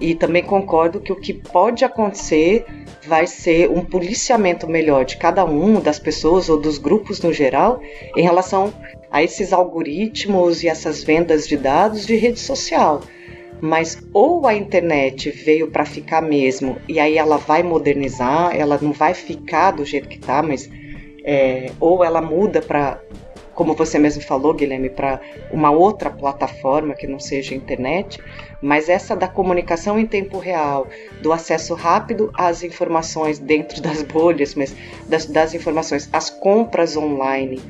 [0.00, 2.64] E também concordo que o que pode acontecer
[3.06, 7.80] vai ser um policiamento melhor de cada um das pessoas ou dos grupos no geral
[8.16, 8.72] em relação
[9.14, 13.00] a esses algoritmos e essas vendas de dados de rede social.
[13.60, 18.90] Mas ou a internet veio para ficar mesmo e aí ela vai modernizar, ela não
[18.90, 20.68] vai ficar do jeito que está, mas
[21.24, 23.00] é, ou ela muda para
[23.54, 25.20] como você mesmo falou, Guilherme, para
[25.52, 28.18] uma outra plataforma que não seja internet,
[28.60, 30.88] mas essa da comunicação em tempo real,
[31.22, 34.74] do acesso rápido às informações dentro das bolhas, mas
[35.08, 37.62] das, das informações, as compras online,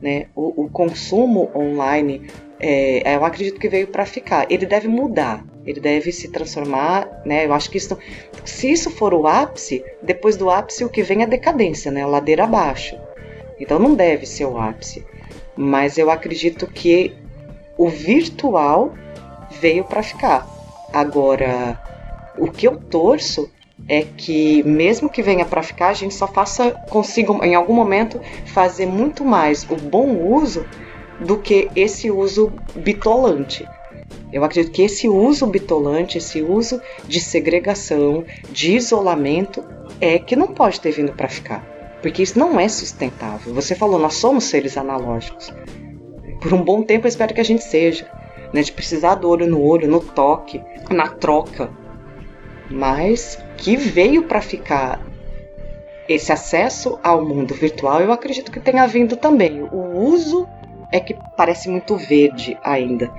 [0.00, 2.28] né, o, o consumo online,
[2.60, 4.46] é, eu acredito que veio para ficar.
[4.50, 7.46] Ele deve mudar, ele deve se transformar, né?
[7.46, 7.96] Eu acho que isso,
[8.44, 12.04] se isso for o ápice, depois do ápice o que vem é decadência, né?
[12.06, 12.96] Ladeira abaixo.
[13.60, 15.04] Então não deve ser o ápice
[15.58, 17.12] mas eu acredito que
[17.76, 18.94] o virtual
[19.60, 20.46] veio para ficar.
[20.92, 21.76] Agora,
[22.38, 23.50] o que eu torço
[23.88, 28.20] é que mesmo que venha para ficar, a gente só faça consiga em algum momento
[28.46, 30.66] fazer muito mais o bom uso
[31.18, 33.66] do que esse uso bitolante.
[34.32, 39.64] Eu acredito que esse uso bitolante, esse uso de segregação, de isolamento,
[40.00, 41.64] é que não pode ter vindo para ficar.
[42.02, 43.54] Porque isso não é sustentável.
[43.54, 45.52] Você falou, nós somos seres analógicos.
[46.40, 48.08] Por um bom tempo eu espero que a gente seja.
[48.52, 51.70] Né, de precisar do olho no olho, no toque, na troca.
[52.70, 55.04] Mas que veio para ficar
[56.08, 59.62] esse acesso ao mundo virtual, eu acredito que tenha vindo também.
[59.62, 60.48] O uso
[60.90, 63.10] é que parece muito verde ainda.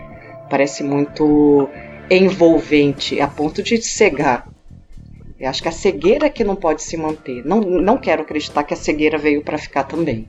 [0.50, 1.70] Parece muito
[2.10, 4.48] envolvente, a ponto de cegar.
[5.40, 7.46] Eu acho que a cegueira é que não pode se manter.
[7.46, 10.28] Não, não quero acreditar que a cegueira veio para ficar também.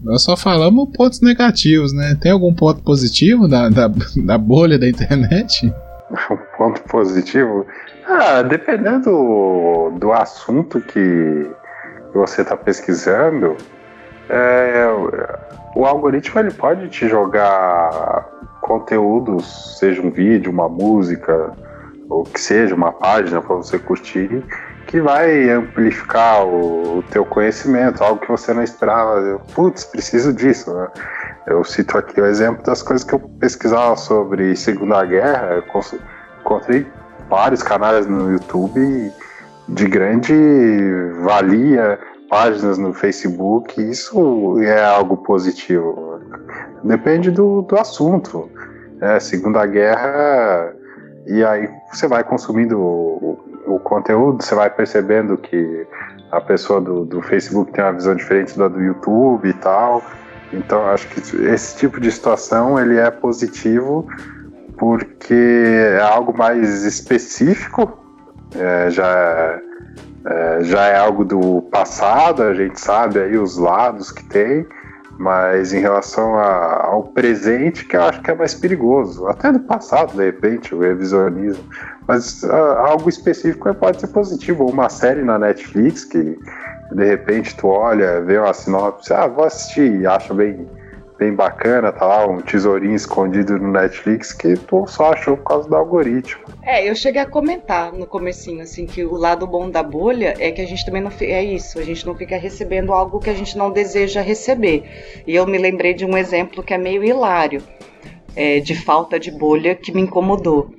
[0.00, 2.16] Nós só falamos pontos negativos, né?
[2.20, 3.90] Tem algum ponto positivo da, da,
[4.24, 5.72] da bolha da internet?
[6.56, 7.66] Ponto positivo?
[8.06, 11.50] Ah, dependendo do, do assunto que
[12.14, 13.56] você está pesquisando,
[14.28, 14.86] é,
[15.74, 18.26] o algoritmo ele pode te jogar
[18.62, 21.52] conteúdos, seja um vídeo, uma música,
[22.08, 24.42] ou que seja uma página para você curtir,
[24.86, 29.18] que vai amplificar o, o, teu conhecimento, algo que você não esperava.
[29.20, 30.72] Eu, Putz, preciso disso.
[30.72, 30.88] Né?
[31.46, 35.62] Eu cito aqui o exemplo das coisas que eu pesquisava sobre Segunda Guerra.
[36.46, 36.86] Encontrei
[37.28, 39.12] vários canais no YouTube
[39.68, 40.32] de grande
[41.24, 41.98] valia,
[42.30, 43.82] páginas no Facebook.
[43.82, 46.20] Isso é algo positivo.
[46.84, 48.48] Depende do, do assunto.
[49.00, 50.72] É, Segunda Guerra
[51.26, 55.84] e aí você vai consumindo o, o, conteúdo, você vai percebendo que
[56.30, 60.00] a pessoa do, do Facebook tem uma visão diferente da do YouTube e tal.
[60.52, 64.06] Então acho que esse tipo de situação ele é positivo
[64.76, 67.98] porque é algo mais específico,
[68.54, 69.60] é, já,
[70.26, 74.66] é, já é algo do passado, a gente sabe aí os lados que tem,
[75.18, 79.26] mas em relação a, ao presente, que eu acho que é mais perigoso.
[79.26, 81.64] Até do passado, de repente, o revisionismo.
[82.06, 84.66] Mas uh, algo específico pode ser positivo.
[84.66, 86.38] Uma série na Netflix que
[86.92, 90.68] de repente tu olha, vê uma sinopse, ah, vou assistir acha bem
[91.18, 95.68] bem bacana, tá lá um tesourinho escondido no Netflix que tu só achou por causa
[95.68, 96.44] do algoritmo.
[96.62, 100.50] É, eu cheguei a comentar no comecinho, assim, que o lado bom da bolha é
[100.50, 103.34] que a gente também não é isso, a gente não fica recebendo algo que a
[103.34, 104.84] gente não deseja receber.
[105.26, 107.62] E eu me lembrei de um exemplo que é meio hilário,
[108.34, 110.70] é, de falta de bolha que me incomodou.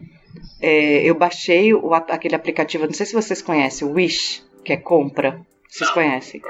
[0.62, 4.78] É, eu baixei o, aquele aplicativo, não sei se vocês conhecem, o Wish, que é
[4.78, 5.40] compra.
[5.70, 6.42] Vocês conhecem?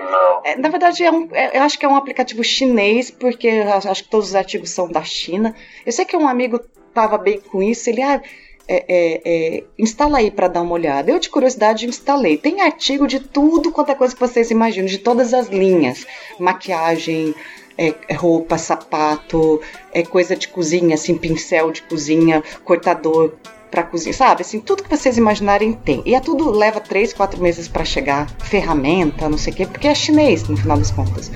[0.43, 4.03] É, na verdade, é um, é, eu acho que é um aplicativo chinês, porque acho
[4.03, 5.55] que todos os artigos são da China.
[5.85, 8.21] Eu sei que um amigo estava bem com isso, ele, ah,
[8.67, 11.09] é, é, é instala aí para dar uma olhada.
[11.09, 12.37] Eu, de curiosidade, instalei.
[12.37, 16.05] Tem artigo de tudo quanto é coisa que vocês imaginam, de todas as linhas:
[16.39, 17.33] maquiagem,
[17.77, 19.61] é, roupa, sapato,
[19.93, 23.33] é coisa de cozinha, assim, pincel de cozinha, cortador
[23.69, 24.41] para cozinha, sabe?
[24.41, 26.01] Assim, tudo que vocês imaginarem tem.
[26.05, 29.87] E é tudo leva três, quatro meses para chegar, ferramenta, não sei o quê, porque
[29.87, 31.31] é chinês no final das contas.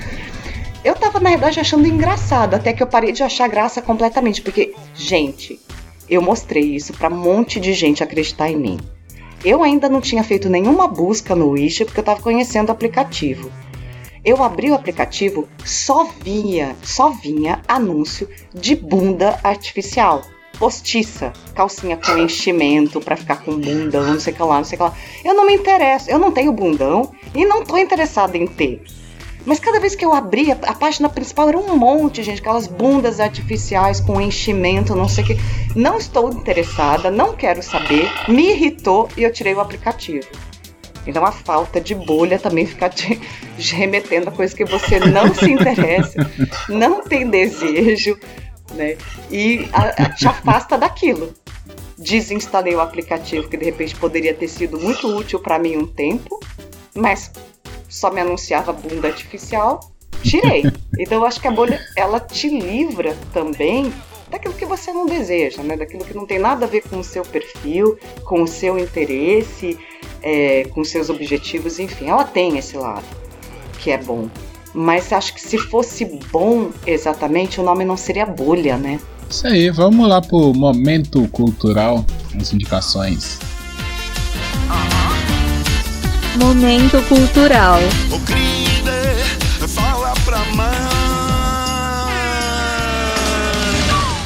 [0.84, 4.74] Eu tava, na verdade, achando engraçado, até que eu parei de achar graça completamente, porque,
[4.96, 5.60] gente,
[6.10, 8.80] eu mostrei isso para um monte de gente acreditar em mim.
[9.44, 13.52] Eu ainda não tinha feito nenhuma busca no Wish porque eu tava conhecendo o aplicativo.
[14.24, 20.22] Eu abri o aplicativo, só vinha, só vinha anúncio de bunda artificial
[20.62, 24.76] postiça, calcinha com enchimento para ficar com bundão, não sei o que lá, não sei
[24.76, 24.94] o que lá.
[25.26, 28.84] Eu não me interesso, eu não tenho bundão e não tô interessada em ter.
[29.44, 33.20] Mas cada vez que eu abria, a página principal era um monte, gente, aquelas bundas
[33.20, 35.38] artificiais com enchimento, não sei o que.
[35.76, 40.28] Não estou interessada, não quero saber, me irritou e eu tirei o aplicativo.
[41.08, 43.20] Então a falta de bolha também fica te
[43.58, 46.30] remetendo a coisa que você não se interessa,
[46.70, 48.16] não tem desejo,
[48.74, 48.98] né?
[49.30, 51.34] E a, a, te afasta daquilo.
[51.98, 56.40] Desinstalei o aplicativo que de repente poderia ter sido muito útil para mim um tempo,
[56.96, 57.32] mas
[57.88, 59.92] só me anunciava bunda artificial,
[60.24, 60.64] tirei.
[61.00, 63.92] Então eu acho que a bolha ela te livra também
[64.30, 65.76] daquilo que você não deseja, né?
[65.78, 69.80] Daquilo que não tem nada a ver com o seu perfil, com o seu interesse,
[70.22, 73.06] é, com seus objetivos, enfim, ela tem esse lado
[73.80, 74.30] que é bom.
[74.74, 79.00] Mas acho que se fosse bom exatamente, o nome não seria bolha, né?
[79.30, 82.06] Isso aí, vamos lá pro momento cultural,
[82.40, 83.40] as indicações.
[86.38, 87.80] Momento cultural.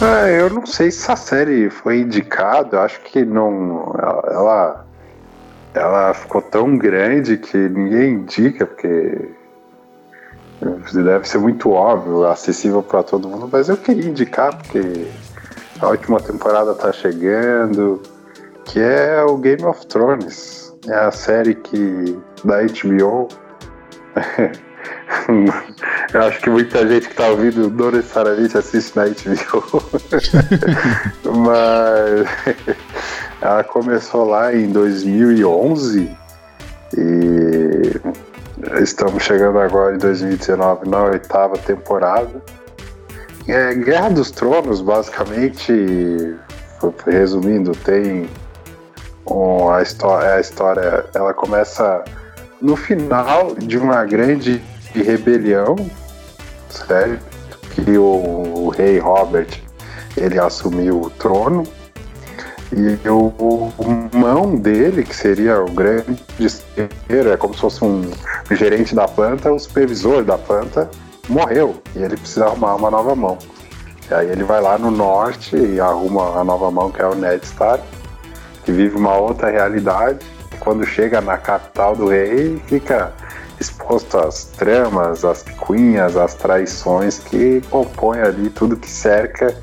[0.01, 3.91] Ah, eu não sei se a série foi indicada, acho que não.
[4.29, 4.85] Ela,
[5.73, 9.29] ela ficou tão grande que ninguém indica, porque
[10.93, 15.07] Deve ser muito óbvio, acessível para todo mundo, mas eu queria indicar porque
[15.79, 18.01] a última temporada tá chegando,
[18.63, 20.73] que é o Game of Thrones.
[20.87, 23.27] É a série que da HBO
[26.13, 29.83] Eu acho que muita gente que tá ouvindo não necessariamente assiste na HBO.
[31.43, 32.75] Mas
[33.41, 36.09] ela começou lá em 2011
[36.97, 38.01] e
[38.81, 42.41] estamos chegando agora em 2019 na oitava temporada.
[43.47, 46.35] É, Guerra dos Tronos, basicamente,
[47.05, 48.27] resumindo, tem
[49.29, 52.03] um, a, história, a história, ela começa
[52.61, 54.61] no final de uma grande
[54.93, 55.75] rebelião,
[56.69, 57.59] certo?
[57.71, 59.61] Que o, o rei Robert
[60.17, 61.63] ele assumiu o trono
[62.71, 63.71] e o,
[64.13, 66.23] mão dele, que seria o grande
[67.31, 68.09] é como se fosse um
[68.51, 70.89] gerente da planta, o supervisor da planta,
[71.29, 73.37] morreu e ele precisa arrumar uma nova mão.
[74.09, 77.15] E aí ele vai lá no norte e arruma a nova mão, que é o
[77.15, 77.83] Ned Stark,
[78.63, 80.25] que vive uma outra realidade.
[80.51, 83.13] E quando chega na capital do rei, fica
[83.59, 89.55] exposto às tramas, às picuinhas, às traições que compõem ali tudo que cerca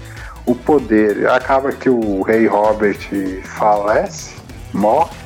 [0.46, 1.28] o poder.
[1.28, 2.98] Acaba que o rei Robert
[3.44, 4.34] falece,
[4.72, 5.16] morre,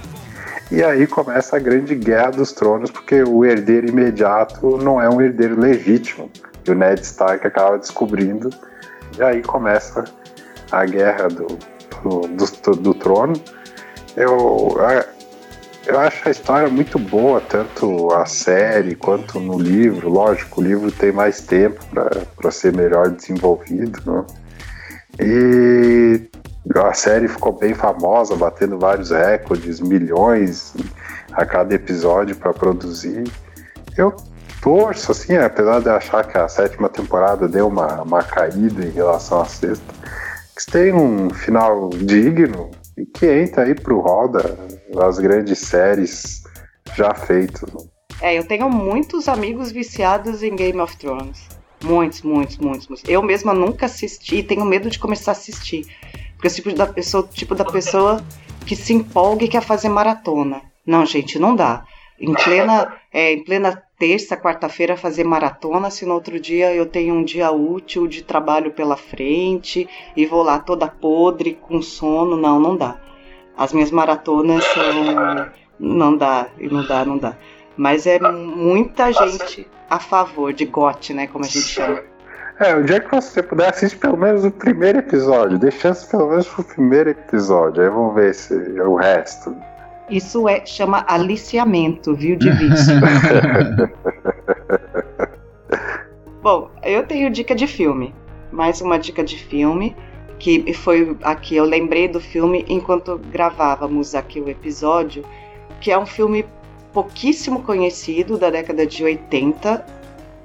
[0.70, 5.20] e aí começa a grande guerra dos tronos, porque o herdeiro imediato não é um
[5.20, 6.30] herdeiro legítimo.
[6.66, 8.50] E o Ned Stark acaba descobrindo,
[9.16, 10.04] e aí começa
[10.72, 11.46] a guerra do,
[12.02, 13.34] do, do, do trono.
[14.16, 14.76] Eu,
[15.86, 20.08] eu acho a história muito boa, tanto a série quanto no livro.
[20.08, 21.80] Lógico, o livro tem mais tempo
[22.34, 24.00] para ser melhor desenvolvido.
[24.04, 24.24] Né?
[25.20, 26.28] E
[26.74, 30.74] a série ficou bem famosa, batendo vários recordes, milhões
[31.32, 33.24] a cada episódio para produzir.
[33.96, 34.14] Eu
[34.60, 39.40] torço, assim, apesar de achar que a sétima temporada deu uma, uma caída em relação
[39.40, 39.94] à sexta,
[40.56, 44.56] que tem um final digno e que entra aí pro roda
[45.00, 46.42] as grandes séries
[46.94, 47.70] já feitas.
[48.20, 51.55] É, eu tenho muitos amigos viciados em Game of Thrones.
[51.82, 53.08] Muitos, muitos, muitos, muitos.
[53.08, 55.86] Eu mesma nunca assisti, tenho medo de começar a assistir.
[56.34, 58.24] Porque eu sou tipo da pessoa, tipo da pessoa
[58.66, 60.62] que se empolga e quer fazer maratona.
[60.84, 61.84] Não, gente, não dá.
[62.18, 67.14] Em plena, é, em plena terça, quarta-feira fazer maratona, se no outro dia eu tenho
[67.14, 72.58] um dia útil de trabalho pela frente e vou lá toda podre, com sono, não,
[72.58, 73.00] não dá.
[73.56, 75.50] As minhas maratonas são.
[75.78, 77.36] Não dá, não dá, não dá.
[77.76, 81.26] Mas é muita gente a favor de GOT, né?
[81.26, 82.00] Como a gente chama.
[82.58, 85.58] É, o dia que você puder, assiste pelo menos o primeiro episódio.
[85.58, 87.82] Dê chance pelo menos pro primeiro episódio.
[87.82, 89.54] Aí vamos ver se o resto.
[90.08, 92.94] Isso é chama aliciamento, viu, de vício.
[96.40, 98.14] Bom, eu tenho dica de filme.
[98.50, 99.94] Mais uma dica de filme
[100.38, 105.24] que foi aqui eu lembrei do filme enquanto gravávamos aqui o episódio,
[105.80, 106.44] que é um filme
[106.96, 109.84] pouquíssimo conhecido da década de 80,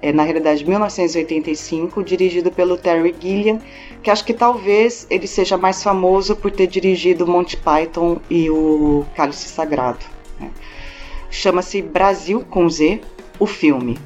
[0.02, 3.62] é, na realidade 1985, dirigido pelo Terry Gilliam,
[4.04, 9.06] que acho que talvez ele seja mais famoso por ter dirigido Monty Python e o
[9.16, 10.06] Cálice Sagrado.
[10.38, 10.52] Né?
[11.30, 13.00] Chama-se Brasil com Z,
[13.40, 13.98] o filme.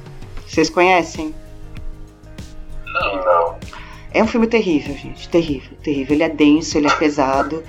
[0.46, 1.34] Vocês conhecem?
[2.84, 3.58] Não.
[4.12, 6.14] É um filme terrível, gente, terrível, terrível.
[6.14, 7.64] Ele é denso, ele é pesado.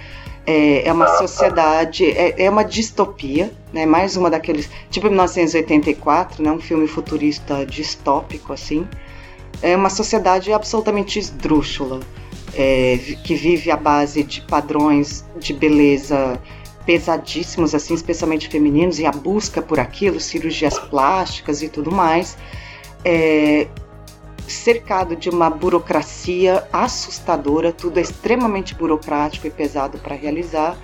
[0.49, 3.85] É, é uma sociedade, é, é, uma distopia, né?
[3.85, 6.49] Mais uma daqueles, tipo 1984, né?
[6.49, 8.87] Um filme futurista distópico assim.
[9.61, 11.99] É uma sociedade absolutamente esdrúxula,
[12.55, 16.39] é, que vive à base de padrões de beleza
[16.85, 22.37] pesadíssimos, assim, especialmente femininos, e a busca por aquilo, cirurgias plásticas e tudo mais.
[23.03, 23.67] É,
[24.47, 30.77] cercado de uma burocracia assustadora, tudo é extremamente burocrático e pesado para realizar.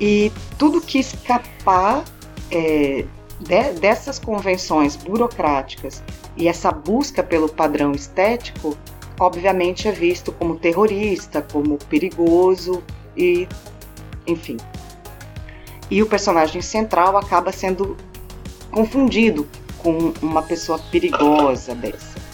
[0.00, 2.04] E tudo que escapar
[2.50, 3.04] é,
[3.40, 6.02] de, dessas convenções burocráticas
[6.36, 8.76] e essa busca pelo padrão estético,
[9.18, 12.82] obviamente é visto como terrorista, como perigoso
[13.16, 13.48] e
[14.26, 14.56] enfim.
[15.90, 17.96] E o personagem central acaba sendo
[18.70, 19.46] confundido
[19.78, 22.25] com uma pessoa perigosa dessa.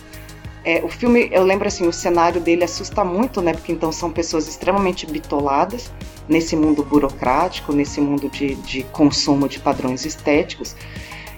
[0.64, 3.52] É, o filme, eu lembro assim, o cenário dele assusta muito, né?
[3.52, 5.90] Porque então são pessoas extremamente bitoladas
[6.28, 10.76] nesse mundo burocrático, nesse mundo de, de consumo de padrões estéticos.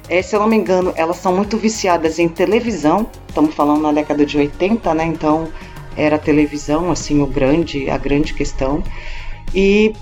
[0.09, 3.09] É, se eu não me engano, elas são muito viciadas em televisão.
[3.27, 5.07] Estamos falando na década de 80, né?
[5.07, 5.49] Então
[5.97, 8.83] era a televisão, assim, o grande, a grande questão.
[9.55, 9.95] E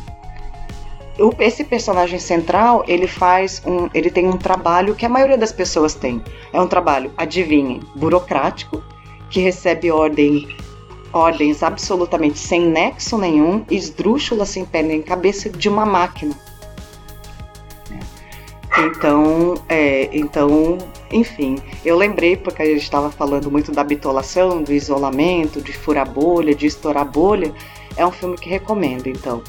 [1.39, 5.95] esse personagem central, ele faz um, ele tem um trabalho que a maioria das pessoas
[5.95, 6.23] tem.
[6.53, 8.83] É um trabalho, adivinhem, burocrático,
[9.33, 10.47] que recebe ordem,
[11.13, 16.35] ordens absolutamente sem nexo nenhum, esdrúxula, sem pé nem cabeça, de uma máquina.
[18.79, 20.79] Então, é, então
[21.13, 26.09] Enfim, eu lembrei porque a gente estava falando muito da bitolação, do isolamento, de furar
[26.11, 27.53] bolha, de estourar bolha.
[27.97, 29.43] É um filme que recomendo, então.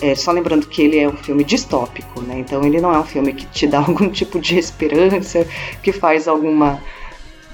[0.00, 2.38] É, só lembrando que ele é um filme distópico, né?
[2.38, 5.46] Então ele não é um filme que te dá algum tipo de esperança,
[5.82, 6.82] que faz alguma.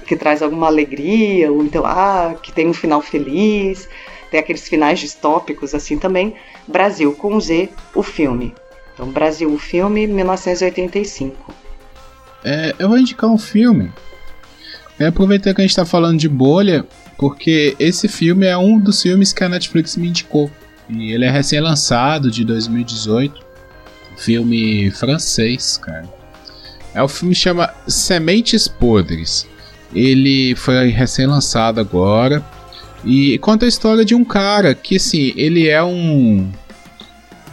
[0.07, 3.87] Que traz alguma alegria, ou então, ah, que tem um final feliz.
[4.31, 6.33] Tem aqueles finais distópicos assim também.
[6.67, 8.53] Brasil com Z, o filme.
[8.93, 11.53] Então, Brasil, o filme, 1985.
[12.43, 13.91] É, eu vou indicar um filme.
[14.99, 16.85] É aproveitar que a gente tá falando de bolha,
[17.17, 20.49] porque esse filme é um dos filmes que a Netflix me indicou.
[20.89, 23.45] E ele é recém-lançado de 2018.
[24.17, 26.09] Filme francês, cara.
[26.93, 29.47] É o filme chama Sementes Podres.
[29.93, 32.43] Ele foi recém-lançado agora.
[33.03, 36.49] E conta a história de um cara que, assim, ele é um.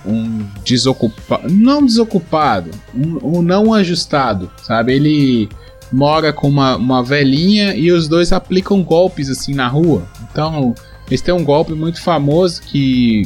[0.06, 1.50] Um desocupado.
[1.50, 4.92] Não desocupado, um, um não ajustado, sabe?
[4.92, 5.48] Ele
[5.90, 10.06] mora com uma, uma velhinha e os dois aplicam golpes assim na rua.
[10.30, 10.74] Então,
[11.06, 13.22] eles têm um golpe muito famoso que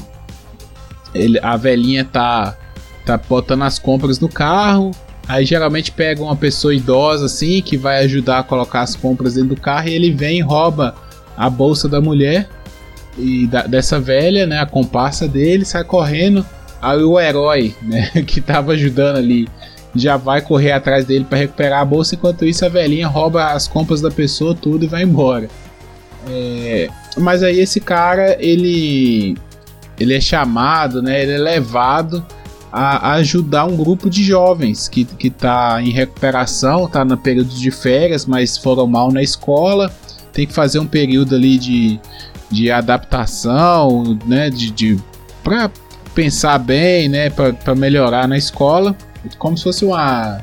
[1.15, 2.57] ele, a velhinha tá,
[3.05, 4.91] tá botando as compras no carro.
[5.29, 9.51] Aí geralmente pega uma pessoa idosa assim que vai ajudar a colocar as compras dentro
[9.51, 10.95] do carro e ele vem e rouba
[11.37, 12.49] a bolsa da mulher
[13.19, 16.47] e da, dessa velha, né, a comparsa dele, sai correndo.
[16.81, 19.47] Aí o herói, né, que tava ajudando ali,
[19.95, 23.69] já vai correr atrás dele para recuperar a bolsa, enquanto isso a velhinha rouba as
[23.69, 25.49] compras da pessoa tudo e vai embora.
[26.31, 29.37] É, mas aí esse cara, ele
[29.99, 32.25] ele é chamado, né, ele é levado
[32.73, 37.71] a, ajudar um grupo de jovens que, que tá em recuperação, tá no período de
[37.71, 39.93] férias, mas foram mal na escola
[40.39, 42.01] tem que fazer um período ali de,
[42.49, 44.97] de adaptação, né, de, de
[45.43, 45.69] para
[46.15, 48.97] pensar bem, né, para melhorar na escola,
[49.37, 50.39] como se fosse uma,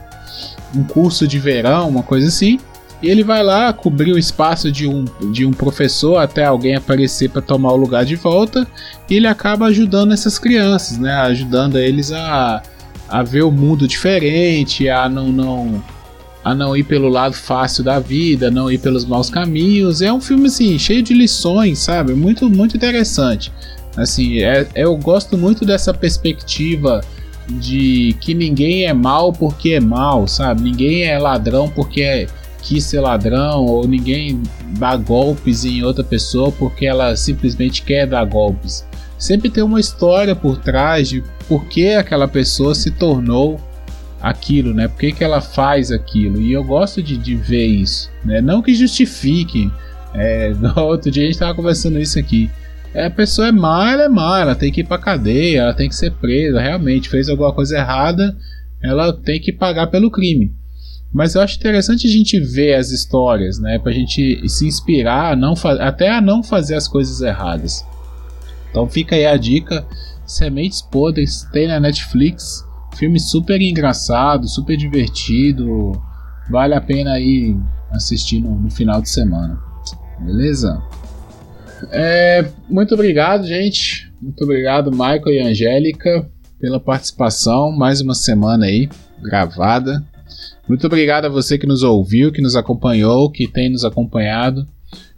[0.76, 2.59] um curso de verão, uma coisa assim.
[3.05, 7.29] E ele vai lá cobrir o espaço de um, de um professor até alguém aparecer
[7.29, 8.65] para tomar o lugar de volta.
[9.07, 11.13] E ele acaba ajudando essas crianças, né?
[11.13, 12.63] Ajudando eles a,
[13.07, 15.83] a ver o mundo diferente, a não, não
[16.43, 20.01] a não ir pelo lado fácil da vida, não ir pelos maus caminhos.
[20.01, 22.15] É um filme assim, cheio de lições, sabe?
[22.15, 23.53] Muito muito interessante.
[23.95, 27.01] Assim, é, eu gosto muito dessa perspectiva
[27.47, 30.63] de que ninguém é mal porque é mal, sabe?
[30.63, 32.27] Ninguém é ladrão porque é,
[32.66, 34.41] quis ser ladrão, ou ninguém
[34.80, 38.84] dá golpes em outra pessoa porque ela simplesmente quer dar golpes.
[39.20, 43.61] Sempre tem uma história por trás de por que aquela pessoa se tornou
[44.20, 44.88] aquilo, né?
[44.88, 46.41] Por que, que ela faz aquilo?
[46.41, 48.41] E eu gosto de, de ver isso, né?
[48.41, 49.72] Não que justifique.
[50.13, 52.49] É, no outro dia a gente estava conversando isso aqui.
[52.95, 55.74] É, a pessoa é má, ela é má, ela tem que ir pra cadeia, ela
[55.74, 58.36] tem que ser presa, realmente fez alguma coisa errada,
[58.82, 60.51] ela tem que pagar pelo crime.
[61.16, 63.80] Mas eu acho interessante a gente ver as histórias, né?
[63.80, 67.86] Pra gente se inspirar, a não até a não fazer as coisas erradas.
[68.70, 69.88] Então fica aí a dica:
[70.26, 72.66] Sementes Podres tem na Netflix.
[72.97, 75.93] Filme super engraçado, super divertido.
[76.51, 77.55] Vale a pena aí
[77.91, 79.57] assistir no, no final de semana.
[80.20, 80.84] Beleza?
[81.91, 84.11] É, muito obrigado, gente.
[84.22, 87.72] Muito obrigado, Michael e Angélica, pela participação.
[87.72, 88.89] Mais uma semana aí
[89.22, 90.05] gravada.
[90.68, 94.66] Muito obrigado a você que nos ouviu, que nos acompanhou, que tem nos acompanhado.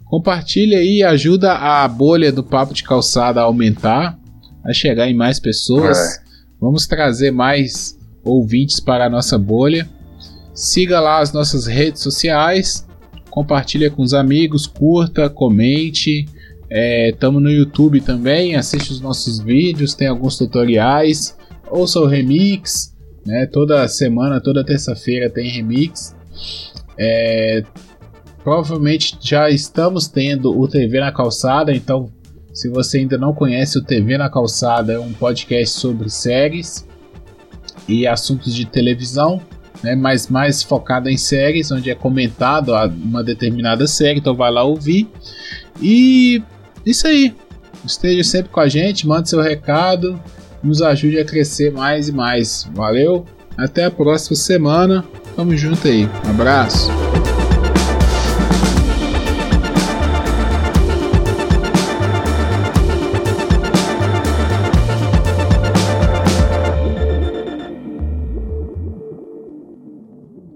[0.04, 4.18] Compartilhe aí, ajuda a bolha do Papo de Calçada a aumentar,
[4.64, 5.98] a chegar em mais pessoas.
[5.98, 6.20] É.
[6.60, 9.88] Vamos trazer mais ouvintes para a nossa bolha.
[10.54, 12.86] Siga lá as nossas redes sociais,
[13.30, 16.26] compartilha com os amigos, curta, comente.
[16.70, 21.36] Estamos é, no YouTube também, assiste os nossos vídeos, tem alguns tutoriais.
[21.70, 22.94] Ouça o remix,
[23.28, 23.44] né?
[23.44, 26.16] Toda semana, toda terça-feira tem remix.
[26.96, 27.62] É,
[28.42, 32.10] provavelmente já estamos tendo o TV na calçada, então
[32.54, 36.84] se você ainda não conhece o TV na Calçada, é um podcast sobre séries
[37.86, 39.40] e assuntos de televisão,
[39.80, 44.64] né, mas mais focado em séries, onde é comentado uma determinada série, então vai lá
[44.64, 45.08] ouvir.
[45.80, 46.42] E
[46.84, 47.32] isso aí.
[47.84, 50.20] Esteja sempre com a gente, mande seu recado,
[50.62, 52.68] nos ajude a crescer mais e mais.
[52.74, 53.24] Valeu,
[53.56, 55.04] até a próxima semana.
[55.36, 56.08] Tamo junto aí.
[56.26, 56.88] Um abraço.